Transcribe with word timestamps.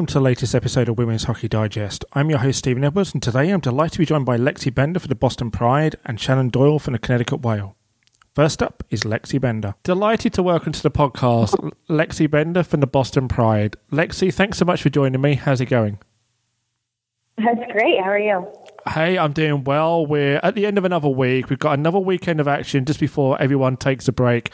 Welcome 0.00 0.14
to 0.14 0.14
the 0.14 0.20
latest 0.20 0.54
episode 0.54 0.88
of 0.88 0.96
Women's 0.96 1.24
Hockey 1.24 1.46
Digest. 1.46 2.06
I'm 2.14 2.30
your 2.30 2.38
host, 2.38 2.60
Stephen 2.60 2.84
Edwards, 2.84 3.12
and 3.12 3.22
today 3.22 3.50
I'm 3.50 3.60
delighted 3.60 3.92
to 3.92 3.98
be 3.98 4.06
joined 4.06 4.24
by 4.24 4.38
Lexi 4.38 4.74
Bender 4.74 4.98
for 4.98 5.08
the 5.08 5.14
Boston 5.14 5.50
Pride 5.50 5.96
and 6.06 6.18
Shannon 6.18 6.48
Doyle 6.48 6.78
from 6.78 6.94
the 6.94 6.98
Connecticut 6.98 7.42
Whale. 7.42 7.76
First 8.34 8.62
up 8.62 8.82
is 8.88 9.02
Lexi 9.02 9.38
Bender. 9.38 9.74
Delighted 9.82 10.32
to 10.32 10.42
welcome 10.42 10.72
to 10.72 10.82
the 10.82 10.90
podcast 10.90 11.74
Lexi 11.90 12.30
Bender 12.30 12.62
from 12.62 12.80
the 12.80 12.86
Boston 12.86 13.28
Pride. 13.28 13.76
Lexi, 13.92 14.32
thanks 14.32 14.56
so 14.56 14.64
much 14.64 14.80
for 14.80 14.88
joining 14.88 15.20
me. 15.20 15.34
How's 15.34 15.60
it 15.60 15.66
going? 15.66 15.98
That's 17.36 17.70
great. 17.70 18.00
How 18.02 18.12
are 18.12 18.18
you? 18.18 18.48
Hey, 18.88 19.18
I'm 19.18 19.34
doing 19.34 19.64
well. 19.64 20.06
We're 20.06 20.40
at 20.42 20.54
the 20.54 20.64
end 20.64 20.78
of 20.78 20.86
another 20.86 21.10
week. 21.10 21.50
We've 21.50 21.58
got 21.58 21.78
another 21.78 21.98
weekend 21.98 22.40
of 22.40 22.48
action 22.48 22.86
just 22.86 23.00
before 23.00 23.38
everyone 23.38 23.76
takes 23.76 24.08
a 24.08 24.12
break. 24.12 24.50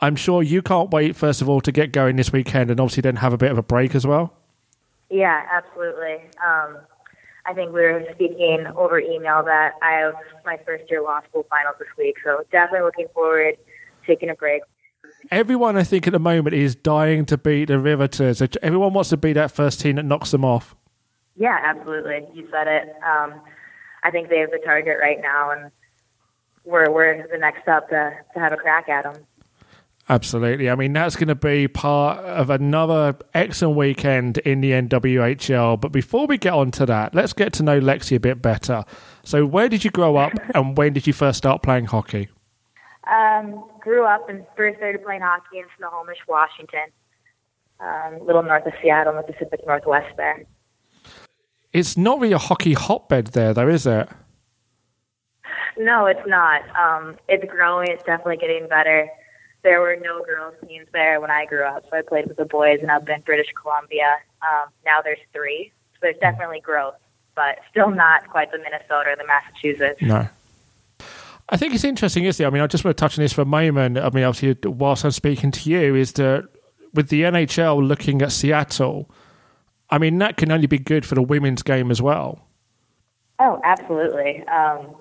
I'm 0.00 0.16
sure 0.16 0.42
you 0.42 0.60
can't 0.60 0.90
wait, 0.90 1.16
first 1.16 1.40
of 1.40 1.48
all, 1.48 1.62
to 1.62 1.72
get 1.72 1.92
going 1.92 2.16
this 2.16 2.30
weekend 2.30 2.70
and 2.70 2.78
obviously 2.78 3.00
then 3.00 3.16
have 3.16 3.32
a 3.32 3.38
bit 3.38 3.50
of 3.50 3.56
a 3.56 3.62
break 3.62 3.94
as 3.94 4.06
well. 4.06 4.34
Yeah, 5.12 5.44
absolutely. 5.52 6.24
Um, 6.42 6.78
I 7.44 7.52
think 7.52 7.74
we 7.74 7.82
were 7.82 8.02
speaking 8.14 8.66
over 8.74 8.98
email 8.98 9.42
that 9.44 9.72
I 9.82 9.92
have 9.92 10.14
my 10.46 10.58
first 10.64 10.90
year 10.90 11.02
law 11.02 11.20
school 11.28 11.46
finals 11.50 11.76
this 11.78 11.88
week, 11.98 12.16
so 12.24 12.42
definitely 12.50 12.86
looking 12.86 13.08
forward 13.12 13.56
to 13.56 14.06
taking 14.06 14.30
a 14.30 14.34
break. 14.34 14.62
Everyone, 15.30 15.76
I 15.76 15.84
think, 15.84 16.06
at 16.06 16.14
the 16.14 16.18
moment 16.18 16.54
is 16.54 16.74
dying 16.74 17.26
to 17.26 17.36
beat 17.36 17.66
the 17.66 17.78
Riveters. 17.78 18.40
Everyone 18.62 18.94
wants 18.94 19.10
to 19.10 19.18
be 19.18 19.34
that 19.34 19.50
first 19.50 19.80
team 19.80 19.96
that 19.96 20.04
knocks 20.04 20.30
them 20.30 20.46
off. 20.46 20.74
Yeah, 21.36 21.58
absolutely. 21.62 22.26
You 22.32 22.48
said 22.50 22.66
it. 22.66 22.88
Um, 23.04 23.34
I 24.02 24.10
think 24.10 24.30
they 24.30 24.38
have 24.38 24.50
the 24.50 24.60
target 24.64 24.96
right 24.98 25.20
now, 25.20 25.50
and 25.50 25.70
we're 26.64 26.90
we're 26.90 27.28
the 27.30 27.38
next 27.38 27.68
up 27.68 27.90
to 27.90 28.12
to 28.32 28.40
have 28.40 28.52
a 28.52 28.56
crack 28.56 28.88
at 28.88 29.04
them. 29.04 29.26
Absolutely. 30.08 30.68
I 30.68 30.74
mean, 30.74 30.92
that's 30.92 31.14
going 31.14 31.28
to 31.28 31.34
be 31.34 31.68
part 31.68 32.18
of 32.18 32.50
another 32.50 33.16
excellent 33.34 33.76
weekend 33.76 34.38
in 34.38 34.60
the 34.60 34.72
NWHL. 34.72 35.80
But 35.80 35.92
before 35.92 36.26
we 36.26 36.38
get 36.38 36.52
on 36.52 36.72
to 36.72 36.86
that, 36.86 37.14
let's 37.14 37.32
get 37.32 37.52
to 37.54 37.62
know 37.62 37.80
Lexi 37.80 38.16
a 38.16 38.20
bit 38.20 38.42
better. 38.42 38.84
So, 39.22 39.46
where 39.46 39.68
did 39.68 39.84
you 39.84 39.90
grow 39.90 40.16
up 40.16 40.32
and 40.54 40.76
when 40.76 40.92
did 40.92 41.06
you 41.06 41.12
first 41.12 41.38
start 41.38 41.62
playing 41.62 41.86
hockey? 41.86 42.28
Um, 43.10 43.64
grew 43.80 44.04
up 44.04 44.28
and 44.28 44.44
first 44.56 44.78
started 44.78 45.04
playing 45.04 45.22
hockey 45.22 45.58
in 45.58 45.64
Snohomish, 45.78 46.18
Washington, 46.28 46.86
um, 47.80 48.14
a 48.20 48.24
little 48.24 48.42
north 48.42 48.66
of 48.66 48.72
Seattle 48.82 49.12
in 49.12 49.16
the 49.24 49.32
Pacific 49.32 49.60
Northwest 49.66 50.16
there. 50.16 50.44
It's 51.72 51.96
not 51.96 52.20
really 52.20 52.34
a 52.34 52.38
hockey 52.38 52.74
hotbed 52.74 53.28
there, 53.28 53.54
though, 53.54 53.68
is 53.68 53.86
it? 53.86 54.08
No, 55.78 56.06
it's 56.06 56.26
not. 56.26 56.62
Um, 56.76 57.16
it's 57.28 57.50
growing. 57.50 57.88
It's 57.88 58.04
definitely 58.04 58.36
getting 58.36 58.68
better 58.68 59.08
there 59.62 59.80
were 59.80 59.96
no 60.02 60.22
girls 60.24 60.54
teams 60.66 60.86
there 60.92 61.20
when 61.20 61.30
I 61.30 61.46
grew 61.46 61.64
up, 61.64 61.84
so 61.88 61.96
I 61.96 62.02
played 62.02 62.26
with 62.26 62.36
the 62.36 62.44
boys 62.44 62.80
and 62.82 62.90
up 62.90 63.08
in 63.08 63.20
British 63.20 63.52
Columbia. 63.60 64.16
Um, 64.42 64.68
now 64.84 65.00
there's 65.02 65.18
three, 65.32 65.72
so 65.94 65.98
there's 66.02 66.18
definitely 66.18 66.60
growth, 66.60 66.96
but 67.34 67.58
still 67.70 67.90
not 67.90 68.28
quite 68.28 68.50
the 68.50 68.58
Minnesota 68.58 69.10
or 69.10 69.16
the 69.16 69.26
Massachusetts. 69.26 70.02
No. 70.02 70.28
I 71.48 71.56
think 71.56 71.74
it's 71.74 71.84
interesting, 71.84 72.24
isn't 72.24 72.42
it? 72.42 72.46
I 72.46 72.50
mean, 72.50 72.62
I 72.62 72.66
just 72.66 72.84
want 72.84 72.96
to 72.96 73.00
touch 73.00 73.18
on 73.18 73.22
this 73.22 73.32
for 73.32 73.42
a 73.42 73.46
moment. 73.46 73.98
I 73.98 74.08
mean, 74.10 74.24
obviously, 74.24 74.70
whilst 74.70 75.04
I'm 75.04 75.10
speaking 75.10 75.50
to 75.50 75.70
you, 75.70 75.94
is 75.94 76.12
that 76.14 76.48
with 76.94 77.08
the 77.08 77.22
NHL 77.22 77.86
looking 77.86 78.22
at 78.22 78.32
Seattle, 78.32 79.10
I 79.90 79.98
mean, 79.98 80.18
that 80.18 80.38
can 80.38 80.50
only 80.50 80.66
be 80.66 80.78
good 80.78 81.04
for 81.04 81.14
the 81.14 81.22
women's 81.22 81.62
game 81.62 81.90
as 81.90 82.00
well. 82.00 82.46
Oh, 83.38 83.60
absolutely. 83.64 84.42
Um, 84.46 84.94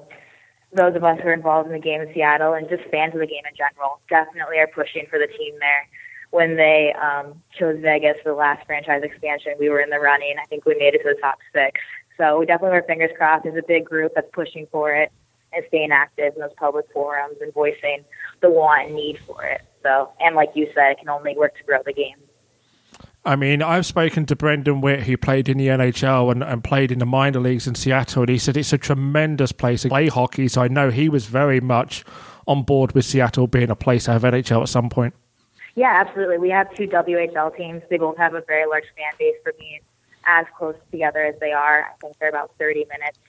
those 0.73 0.95
of 0.95 1.03
us 1.03 1.19
who 1.21 1.29
are 1.29 1.33
involved 1.33 1.67
in 1.67 1.73
the 1.73 1.79
game 1.79 2.01
in 2.01 2.13
Seattle 2.13 2.53
and 2.53 2.69
just 2.69 2.83
fans 2.89 3.13
of 3.13 3.19
the 3.19 3.27
game 3.27 3.43
in 3.49 3.55
general 3.55 3.99
definitely 4.09 4.57
are 4.57 4.67
pushing 4.67 5.05
for 5.09 5.19
the 5.19 5.27
team 5.27 5.55
there. 5.59 5.87
When 6.31 6.55
they 6.55 6.93
um, 6.93 7.41
chose 7.59 7.79
Vegas 7.81 8.15
for 8.23 8.29
the 8.29 8.35
last 8.35 8.65
franchise 8.65 9.03
expansion, 9.03 9.53
we 9.59 9.69
were 9.69 9.81
in 9.81 9.89
the 9.89 9.99
running. 9.99 10.35
I 10.41 10.45
think 10.45 10.65
we 10.65 10.75
made 10.75 10.95
it 10.95 10.99
to 10.99 11.13
the 11.13 11.21
top 11.21 11.39
six. 11.51 11.81
So 12.17 12.39
we 12.39 12.45
definitely 12.45 12.75
have 12.75 12.83
our 12.83 12.87
fingers 12.87 13.11
crossed. 13.17 13.43
There's 13.43 13.57
a 13.57 13.67
big 13.67 13.83
group 13.83 14.13
that's 14.15 14.29
pushing 14.31 14.65
for 14.71 14.93
it 14.93 15.11
and 15.53 15.65
staying 15.67 15.91
active 15.91 16.33
in 16.35 16.41
those 16.41 16.53
public 16.55 16.85
forums 16.93 17.37
and 17.41 17.53
voicing 17.53 18.05
the 18.39 18.49
want 18.49 18.87
and 18.87 18.95
need 18.95 19.19
for 19.27 19.43
it. 19.43 19.61
So, 19.83 20.11
and 20.21 20.35
like 20.35 20.51
you 20.55 20.67
said, 20.73 20.91
it 20.91 20.99
can 20.99 21.09
only 21.09 21.35
work 21.35 21.57
to 21.57 21.63
grow 21.63 21.79
the 21.85 21.93
game. 21.93 22.15
I 23.23 23.35
mean, 23.35 23.61
I've 23.61 23.85
spoken 23.85 24.25
to 24.27 24.35
Brendan 24.35 24.81
Witt, 24.81 25.01
who 25.01 25.15
played 25.15 25.47
in 25.47 25.57
the 25.57 25.67
NHL 25.67 26.31
and, 26.31 26.43
and 26.43 26.63
played 26.63 26.91
in 26.91 26.97
the 26.97 27.05
minor 27.05 27.39
leagues 27.39 27.67
in 27.67 27.75
Seattle, 27.75 28.23
and 28.23 28.29
he 28.29 28.39
said 28.39 28.57
it's 28.57 28.73
a 28.73 28.79
tremendous 28.79 29.51
place 29.51 29.83
to 29.83 29.89
play 29.89 30.07
hockey. 30.07 30.47
So 30.47 30.63
I 30.63 30.67
know 30.67 30.89
he 30.89 31.07
was 31.07 31.27
very 31.27 31.59
much 31.59 32.03
on 32.47 32.63
board 32.63 32.93
with 32.93 33.05
Seattle 33.05 33.45
being 33.45 33.69
a 33.69 33.75
place 33.75 34.05
to 34.05 34.13
have 34.13 34.23
NHL 34.23 34.63
at 34.63 34.69
some 34.69 34.89
point. 34.89 35.13
Yeah, 35.75 36.03
absolutely. 36.05 36.39
We 36.39 36.49
have 36.49 36.73
two 36.75 36.87
WHL 36.87 37.55
teams. 37.55 37.83
They 37.89 37.97
both 37.97 38.17
have 38.17 38.33
a 38.33 38.41
very 38.41 38.65
large 38.67 38.85
fan 38.97 39.13
base 39.19 39.35
for 39.43 39.53
being 39.53 39.79
as 40.25 40.45
close 40.57 40.75
together 40.91 41.23
as 41.23 41.39
they 41.39 41.51
are. 41.51 41.83
I 41.83 41.93
think 42.01 42.17
they're 42.19 42.29
about 42.29 42.51
30 42.57 42.85
minutes 42.91 43.19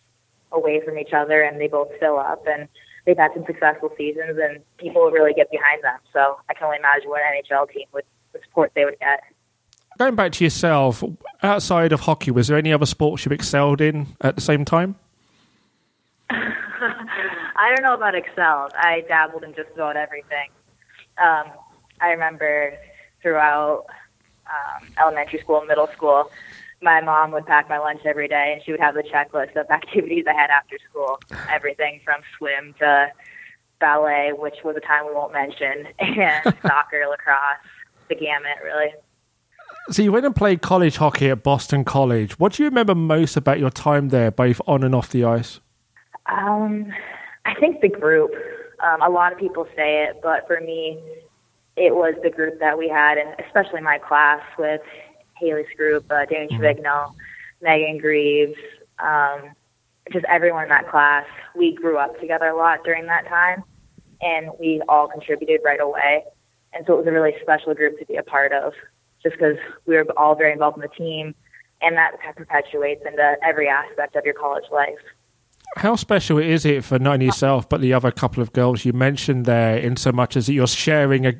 away 0.52 0.80
from 0.84 0.98
each 0.98 1.12
other, 1.12 1.42
and 1.42 1.60
they 1.60 1.68
both 1.68 1.90
fill 2.00 2.18
up. 2.18 2.44
And 2.46 2.66
they've 3.04 3.16
had 3.16 3.32
some 3.34 3.44
successful 3.44 3.92
seasons, 3.98 4.38
and 4.42 4.62
people 4.78 5.02
really 5.10 5.34
get 5.34 5.50
behind 5.50 5.82
them. 5.84 5.98
So 6.14 6.38
I 6.48 6.54
can 6.54 6.64
only 6.64 6.78
imagine 6.78 7.10
what 7.10 7.20
an 7.20 7.42
NHL 7.42 7.70
team 7.70 7.86
would 7.92 8.04
the 8.32 8.40
support 8.48 8.72
they 8.74 8.86
would 8.86 8.98
get. 8.98 9.22
Going 9.98 10.14
back 10.14 10.32
to 10.32 10.44
yourself, 10.44 11.04
outside 11.42 11.92
of 11.92 12.00
hockey, 12.00 12.30
was 12.30 12.48
there 12.48 12.58
any 12.58 12.72
other 12.72 12.86
sports 12.86 13.24
you 13.24 13.32
excelled 13.32 13.80
in 13.80 14.08
at 14.20 14.34
the 14.34 14.40
same 14.40 14.64
time? 14.64 14.96
I 16.30 17.74
don't 17.74 17.82
know 17.82 17.94
about 17.94 18.14
excelled. 18.14 18.72
I 18.74 19.04
dabbled 19.06 19.44
in 19.44 19.54
just 19.54 19.70
about 19.74 19.96
everything. 19.96 20.48
Um, 21.18 21.44
I 22.00 22.10
remember 22.10 22.76
throughout 23.20 23.86
um, 24.46 24.88
elementary 24.98 25.40
school 25.40 25.58
and 25.58 25.68
middle 25.68 25.88
school, 25.88 26.30
my 26.80 27.00
mom 27.00 27.30
would 27.32 27.46
pack 27.46 27.68
my 27.68 27.78
lunch 27.78 28.00
every 28.04 28.26
day, 28.28 28.52
and 28.54 28.62
she 28.64 28.72
would 28.72 28.80
have 28.80 28.94
the 28.94 29.02
checklist 29.02 29.54
of 29.56 29.66
activities 29.70 30.24
I 30.26 30.34
had 30.34 30.50
after 30.50 30.78
school. 30.90 31.20
Everything 31.50 32.00
from 32.04 32.22
swim 32.36 32.74
to 32.80 33.12
ballet, 33.78 34.32
which 34.36 34.56
was 34.64 34.76
a 34.76 34.80
time 34.80 35.06
we 35.06 35.12
won't 35.12 35.32
mention, 35.32 35.86
and 35.98 36.42
soccer, 36.62 37.04
lacrosse, 37.08 37.58
the 38.08 38.14
gamut, 38.14 38.58
really. 38.64 38.92
So 39.90 40.02
you 40.02 40.12
went 40.12 40.24
and 40.24 40.34
played 40.34 40.62
college 40.62 40.96
hockey 40.96 41.28
at 41.30 41.42
Boston 41.42 41.84
College. 41.84 42.38
What 42.38 42.52
do 42.52 42.62
you 42.62 42.68
remember 42.68 42.94
most 42.94 43.36
about 43.36 43.58
your 43.58 43.70
time 43.70 44.10
there, 44.10 44.30
both 44.30 44.60
on 44.66 44.84
and 44.84 44.94
off 44.94 45.10
the 45.10 45.24
ice? 45.24 45.60
Um, 46.26 46.92
I 47.44 47.54
think 47.54 47.80
the 47.80 47.88
group. 47.88 48.30
Um, 48.80 49.02
a 49.02 49.08
lot 49.08 49.32
of 49.32 49.38
people 49.38 49.66
say 49.76 50.04
it, 50.04 50.20
but 50.22 50.46
for 50.46 50.60
me, 50.60 51.00
it 51.76 51.94
was 51.94 52.14
the 52.22 52.30
group 52.30 52.58
that 52.60 52.78
we 52.78 52.88
had, 52.88 53.18
and 53.18 53.34
especially 53.44 53.80
my 53.80 53.98
class 53.98 54.40
with 54.58 54.82
Haley 55.36 55.64
Skarupa, 55.74 56.22
uh, 56.22 56.26
Danny 56.26 56.48
mm-hmm. 56.48 57.66
Meghan 57.66 58.00
Grieves, 58.00 58.58
um, 58.98 59.52
just 60.12 60.24
everyone 60.26 60.64
in 60.64 60.68
that 60.68 60.88
class. 60.88 61.26
We 61.56 61.74
grew 61.74 61.96
up 61.96 62.18
together 62.20 62.46
a 62.46 62.56
lot 62.56 62.84
during 62.84 63.06
that 63.06 63.26
time, 63.28 63.64
and 64.20 64.50
we 64.58 64.82
all 64.88 65.08
contributed 65.08 65.60
right 65.64 65.80
away. 65.80 66.24
And 66.72 66.84
so 66.86 66.94
it 66.94 66.98
was 66.98 67.06
a 67.06 67.12
really 67.12 67.34
special 67.42 67.74
group 67.74 67.98
to 67.98 68.06
be 68.06 68.16
a 68.16 68.22
part 68.22 68.52
of 68.52 68.72
just 69.22 69.36
because 69.36 69.56
we 69.86 69.96
were 69.96 70.06
all 70.16 70.34
very 70.34 70.52
involved 70.52 70.76
in 70.76 70.82
the 70.82 70.88
team, 70.88 71.34
and 71.80 71.96
that 71.96 72.12
perpetuates 72.36 73.02
into 73.06 73.36
every 73.42 73.68
aspect 73.68 74.16
of 74.16 74.24
your 74.24 74.34
college 74.34 74.64
life. 74.72 74.98
How 75.76 75.96
special 75.96 76.38
is 76.38 76.66
it 76.66 76.84
for 76.84 76.98
not 76.98 77.14
only 77.14 77.26
yourself 77.26 77.68
but 77.68 77.80
the 77.80 77.94
other 77.94 78.10
couple 78.10 78.42
of 78.42 78.52
girls 78.52 78.84
you 78.84 78.92
mentioned 78.92 79.46
there, 79.46 79.76
in 79.76 79.96
so 79.96 80.12
much 80.12 80.36
as 80.36 80.46
that 80.46 80.52
you're 80.52 80.66
sharing 80.66 81.26
a 81.26 81.34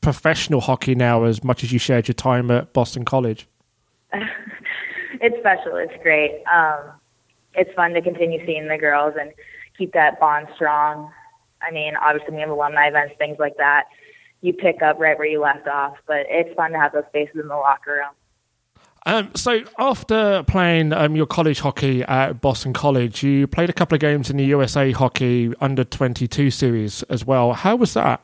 professional 0.00 0.60
hockey 0.60 0.94
now 0.94 1.24
as 1.24 1.44
much 1.44 1.62
as 1.62 1.72
you 1.72 1.78
shared 1.78 2.08
your 2.08 2.14
time 2.14 2.50
at 2.50 2.72
Boston 2.72 3.04
College? 3.04 3.46
it's 4.12 5.36
special. 5.38 5.76
It's 5.76 6.02
great. 6.02 6.42
Um, 6.52 6.92
it's 7.54 7.72
fun 7.74 7.92
to 7.92 8.02
continue 8.02 8.44
seeing 8.44 8.68
the 8.68 8.78
girls 8.78 9.14
and 9.18 9.32
keep 9.78 9.92
that 9.92 10.20
bond 10.20 10.48
strong. 10.54 11.10
I 11.62 11.70
mean, 11.70 11.94
obviously, 11.96 12.34
we 12.34 12.40
have 12.40 12.50
alumni 12.50 12.88
events, 12.88 13.14
things 13.18 13.38
like 13.38 13.56
that 13.56 13.84
you 14.40 14.52
pick 14.52 14.82
up 14.82 14.98
right 14.98 15.18
where 15.18 15.26
you 15.26 15.40
left 15.40 15.66
off. 15.68 15.96
But 16.06 16.26
it's 16.28 16.54
fun 16.54 16.72
to 16.72 16.78
have 16.78 16.92
those 16.92 17.04
spaces 17.08 17.36
in 17.36 17.48
the 17.48 17.56
locker 17.56 17.92
room. 17.92 18.14
Um, 19.06 19.30
so 19.36 19.62
after 19.78 20.42
playing 20.42 20.92
um, 20.92 21.14
your 21.14 21.26
college 21.26 21.60
hockey 21.60 22.02
at 22.02 22.40
Boston 22.40 22.72
College, 22.72 23.22
you 23.22 23.46
played 23.46 23.70
a 23.70 23.72
couple 23.72 23.94
of 23.94 24.00
games 24.00 24.30
in 24.30 24.36
the 24.36 24.44
USA 24.46 24.90
Hockey 24.90 25.54
Under 25.60 25.84
22 25.84 26.50
series 26.50 27.04
as 27.04 27.24
well. 27.24 27.52
How 27.52 27.76
was 27.76 27.94
that? 27.94 28.20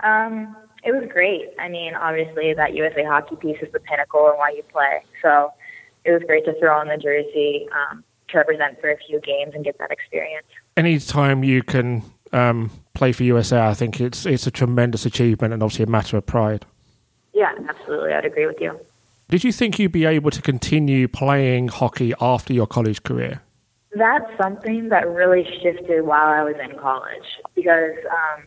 Um, 0.00 0.56
it 0.82 0.92
was 0.92 1.06
great. 1.12 1.50
I 1.58 1.68
mean, 1.68 1.94
obviously 1.94 2.54
that 2.54 2.72
USA 2.72 3.04
Hockey 3.04 3.36
piece 3.36 3.58
is 3.60 3.70
the 3.72 3.80
pinnacle 3.80 4.28
and 4.28 4.38
why 4.38 4.50
you 4.56 4.62
play. 4.72 5.02
So 5.20 5.52
it 6.04 6.12
was 6.12 6.22
great 6.26 6.46
to 6.46 6.58
throw 6.58 6.78
on 6.78 6.88
the 6.88 6.96
jersey 6.96 7.68
um, 7.72 8.02
to 8.28 8.38
represent 8.38 8.80
for 8.80 8.90
a 8.90 8.96
few 9.06 9.20
games 9.20 9.52
and 9.54 9.62
get 9.62 9.76
that 9.78 9.90
experience. 9.90 10.46
Anytime 10.78 11.44
you 11.44 11.62
can 11.62 12.02
um, 12.32 12.70
play 12.98 13.12
for 13.12 13.22
USA, 13.22 13.60
I 13.62 13.74
think 13.74 14.00
it's 14.00 14.26
it's 14.26 14.46
a 14.46 14.50
tremendous 14.50 15.06
achievement 15.06 15.54
and 15.54 15.62
obviously 15.62 15.84
a 15.84 15.88
matter 15.88 16.16
of 16.16 16.26
pride. 16.26 16.66
Yeah, 17.32 17.52
absolutely. 17.68 18.12
I'd 18.12 18.24
agree 18.24 18.46
with 18.46 18.60
you. 18.60 18.78
Did 19.28 19.44
you 19.44 19.52
think 19.52 19.78
you'd 19.78 19.92
be 19.92 20.04
able 20.04 20.30
to 20.30 20.42
continue 20.42 21.06
playing 21.06 21.68
hockey 21.68 22.12
after 22.20 22.52
your 22.52 22.66
college 22.66 23.02
career? 23.02 23.42
That's 23.94 24.30
something 24.36 24.88
that 24.88 25.08
really 25.08 25.44
shifted 25.62 26.02
while 26.04 26.28
I 26.28 26.42
was 26.42 26.56
in 26.56 26.76
college 26.78 27.28
because 27.54 27.96
um, 28.10 28.44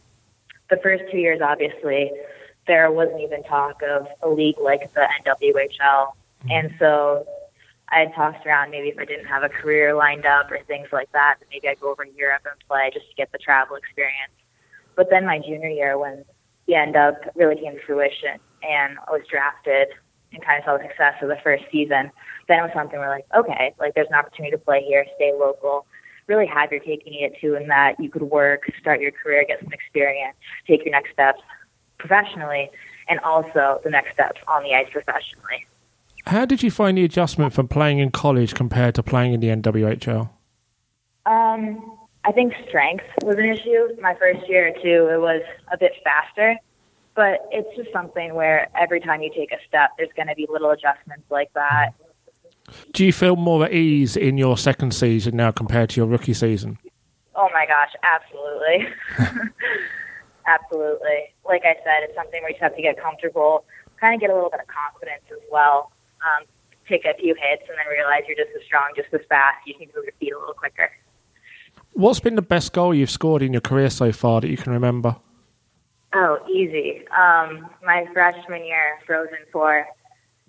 the 0.70 0.78
first 0.78 1.04
two 1.12 1.18
years, 1.18 1.40
obviously, 1.42 2.12
there 2.68 2.92
wasn't 2.92 3.22
even 3.22 3.44
talk 3.44 3.82
of 3.84 4.08
a 4.22 4.30
league 4.30 4.60
like 4.60 4.94
the 4.94 5.08
NWHL. 5.26 6.14
And 6.50 6.74
so 6.80 7.26
I 7.90 8.00
had 8.02 8.14
tossed 8.16 8.46
around 8.46 8.72
maybe 8.72 8.90
if 8.90 8.98
I 8.98 9.06
didn't 9.06 9.28
have 9.28 9.44
a 9.44 9.50
career 9.50 9.94
lined 9.94 10.26
up 10.26 10.52
or 10.52 10.60
things 10.68 10.88
like 10.92 11.12
that, 11.12 11.36
maybe 11.52 11.68
I'd 11.68 11.80
go 11.80 11.92
over 11.92 12.06
to 12.06 12.12
Europe 12.12 12.44
and 12.50 12.60
play 12.68 12.90
just 12.94 13.08
to 13.10 13.16
get 13.16 13.32
the 13.32 13.38
travel 13.38 13.76
experience. 13.76 14.34
But 14.96 15.10
then 15.10 15.26
my 15.26 15.40
junior 15.40 15.70
year, 15.70 15.98
when 15.98 16.26
the 16.68 16.76
end 16.76 16.96
up 16.96 17.16
really 17.36 17.56
came 17.56 17.74
to 17.74 17.82
fruition 17.86 18.40
and 18.64 18.98
I 19.08 19.12
was 19.12 19.22
drafted 19.30 19.88
and 20.34 20.44
kind 20.44 20.60
of 20.60 20.66
saw 20.66 20.78
the 20.78 20.84
success 20.84 21.16
of 21.22 21.30
the 21.30 21.38
first 21.44 21.64
season, 21.72 22.12
then 22.48 22.60
it 22.60 22.62
was 22.62 22.72
something 22.74 23.00
where 23.00 23.10
like, 23.10 23.26
okay, 23.36 23.74
like 23.80 23.94
there's 23.96 24.08
an 24.08 24.16
opportunity 24.16 24.52
to 24.52 24.58
play 24.58 24.84
here, 24.84 25.06
stay 25.16 25.34
local, 25.38 25.86
really 26.28 26.46
have 26.46 26.72
your 26.72 26.80
cake 26.82 27.04
and 27.06 27.16
eat 27.16 27.24
it 27.24 27.34
too, 27.42 27.56
in 27.56 27.68
that 27.68 28.00
you 28.00 28.10
could 28.10 28.24
work, 28.24 28.64
start 28.80 29.02
your 29.02 29.12
career, 29.12 29.44
get 29.48 29.60
some 29.62 29.74
experience, 29.74 30.36
take 30.68 30.86
your 30.86 30.92
next 30.92 31.12
steps 31.12 31.42
professionally, 31.98 32.70
and 33.10 33.20
also 33.20 33.80
the 33.84 33.90
next 33.90 34.14
steps 34.14 34.42
on 34.48 34.64
the 34.64 34.74
ice 34.74 34.88
professionally. 34.92 35.66
How 36.26 36.46
did 36.46 36.64
you 36.64 36.72
find 36.72 36.98
the 36.98 37.04
adjustment 37.04 37.54
from 37.54 37.68
playing 37.68 38.00
in 38.00 38.12
college 38.12 38.54
compared 38.54 38.96
to 38.96 39.04
playing 39.04 39.34
in 39.34 39.40
the 39.40 39.48
NWHL? 39.48 40.30
Um, 41.26 41.91
I 42.24 42.32
think 42.32 42.54
strength 42.68 43.06
was 43.24 43.38
an 43.38 43.46
issue. 43.46 44.00
My 44.02 44.14
first 44.16 44.48
year 44.48 44.68
or 44.68 44.74
two, 44.74 45.10
it 45.12 45.20
was 45.20 45.42
a 45.72 45.78
bit 45.78 45.94
faster, 46.04 46.56
but 47.16 47.48
it's 47.52 47.76
just 47.76 47.92
something 47.92 48.36
where 48.36 48.70
every 48.78 49.00
time 49.00 49.22
you 49.22 49.32
take 49.36 49.52
a 49.52 49.58
step, 49.68 49.92
there's 49.98 50.12
going 50.16 50.28
to 50.28 50.36
be 50.36 50.48
little 50.50 50.70
adjustments 50.70 51.26
like 51.32 51.52
that. 51.54 51.94
Do 52.94 53.06
you 53.06 53.12
feel 53.12 53.36
more 53.36 53.66
at 53.66 53.74
ease 53.74 54.16
in 54.16 54.38
your 54.38 54.58
second 54.58 54.94
season 54.94 55.36
now 55.36 55.52
compared 55.52 55.90
to 55.92 56.02
your 56.02 56.08
rookie 56.08 56.34
season? 56.34 56.78
Oh 57.36 57.50
my 57.54 57.66
gosh, 57.66 57.92
absolutely. 58.04 58.88
absolutely. 60.48 61.34
Like 61.44 61.64
I 61.66 61.76
said, 61.84 62.04
it's 62.04 62.16
something 62.16 62.42
where 62.42 62.52
you 62.52 62.56
just 62.56 62.64
have 62.64 62.76
to 62.76 62.82
get 62.82 63.02
comfortable, 63.02 63.66
kind 64.00 64.14
of 64.14 64.22
get 64.22 64.30
a 64.30 64.34
little 64.34 64.50
bit 64.52 64.60
of 64.60 64.68
confidence 64.68 65.24
as 65.32 65.42
well. 65.52 65.92
Um, 66.22 66.46
take 66.88 67.06
a 67.06 67.16
few 67.16 67.34
hits 67.34 67.64
and 67.68 67.78
then 67.78 67.88
realize 67.90 68.24
you're 68.28 68.38
just 68.38 68.56
as 68.56 68.64
strong, 68.64 68.92
just 68.96 69.14
as 69.14 69.22
fast. 69.28 69.58
You 69.66 69.78
need 69.80 69.88
to 69.88 69.96
move 69.96 70.06
your 70.06 70.14
feet 70.20 70.34
a 70.34 70.40
little 70.40 70.54
quicker. 70.54 70.92
What's 71.94 72.20
been 72.20 72.36
the 72.36 72.42
best 72.42 72.74
goal 72.74 72.94
you've 72.94 73.12
scored 73.12 73.42
in 73.42 73.54
your 73.54 73.62
career 73.62 73.90
so 73.90 74.12
far 74.12 74.42
that 74.42 74.50
you 74.50 74.58
can 74.58 74.72
remember? 74.72 75.18
Oh, 76.14 76.40
easy. 76.50 77.08
Um, 77.10 77.70
my 77.84 78.06
freshman 78.14 78.66
year, 78.66 79.00
Frozen 79.06 79.40
Four, 79.52 79.88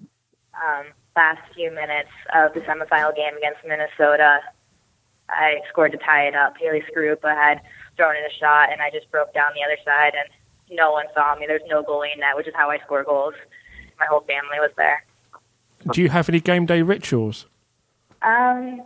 um, 0.01 0.87
last 1.17 1.41
few 1.55 1.71
minutes 1.71 2.11
of 2.35 2.53
the 2.55 2.61
semifinal 2.61 3.15
game 3.15 3.37
against 3.37 3.61
Minnesota, 3.67 4.41
I 5.29 5.61
scored 5.69 5.93
to 5.93 5.99
tie 5.99 6.27
it 6.27 6.35
up. 6.35 6.57
Haley 6.59 6.83
Skarupa 6.91 7.35
had 7.35 7.61
thrown 7.97 8.17
in 8.17 8.25
a 8.25 8.35
shot, 8.39 8.73
and 8.73 8.81
I 8.81 8.91
just 8.91 9.11
broke 9.11 9.33
down 9.35 9.51
the 9.55 9.65
other 9.65 9.79
side, 9.85 10.15
and 10.15 10.29
no 10.77 10.93
one 10.93 11.07
saw 11.15 11.35
me. 11.37 11.47
There's 11.47 11.63
no 11.69 11.83
goalie 11.83 12.13
in 12.13 12.21
net, 12.21 12.37
which 12.37 12.49
is 12.49 12.55
how 12.55 12.71
I 12.71 12.79
score 12.79 13.05
goals. 13.05 13.35
My 13.99 14.07
whole 14.07 14.21
family 14.21 14.59
was 14.59 14.71
there. 14.77 15.05
Do 15.93 16.01
you 16.03 16.09
have 16.09 16.29
any 16.29 16.41
game 16.41 16.67
day 16.67 16.83
rituals? 16.83 17.47
Um, 18.23 18.83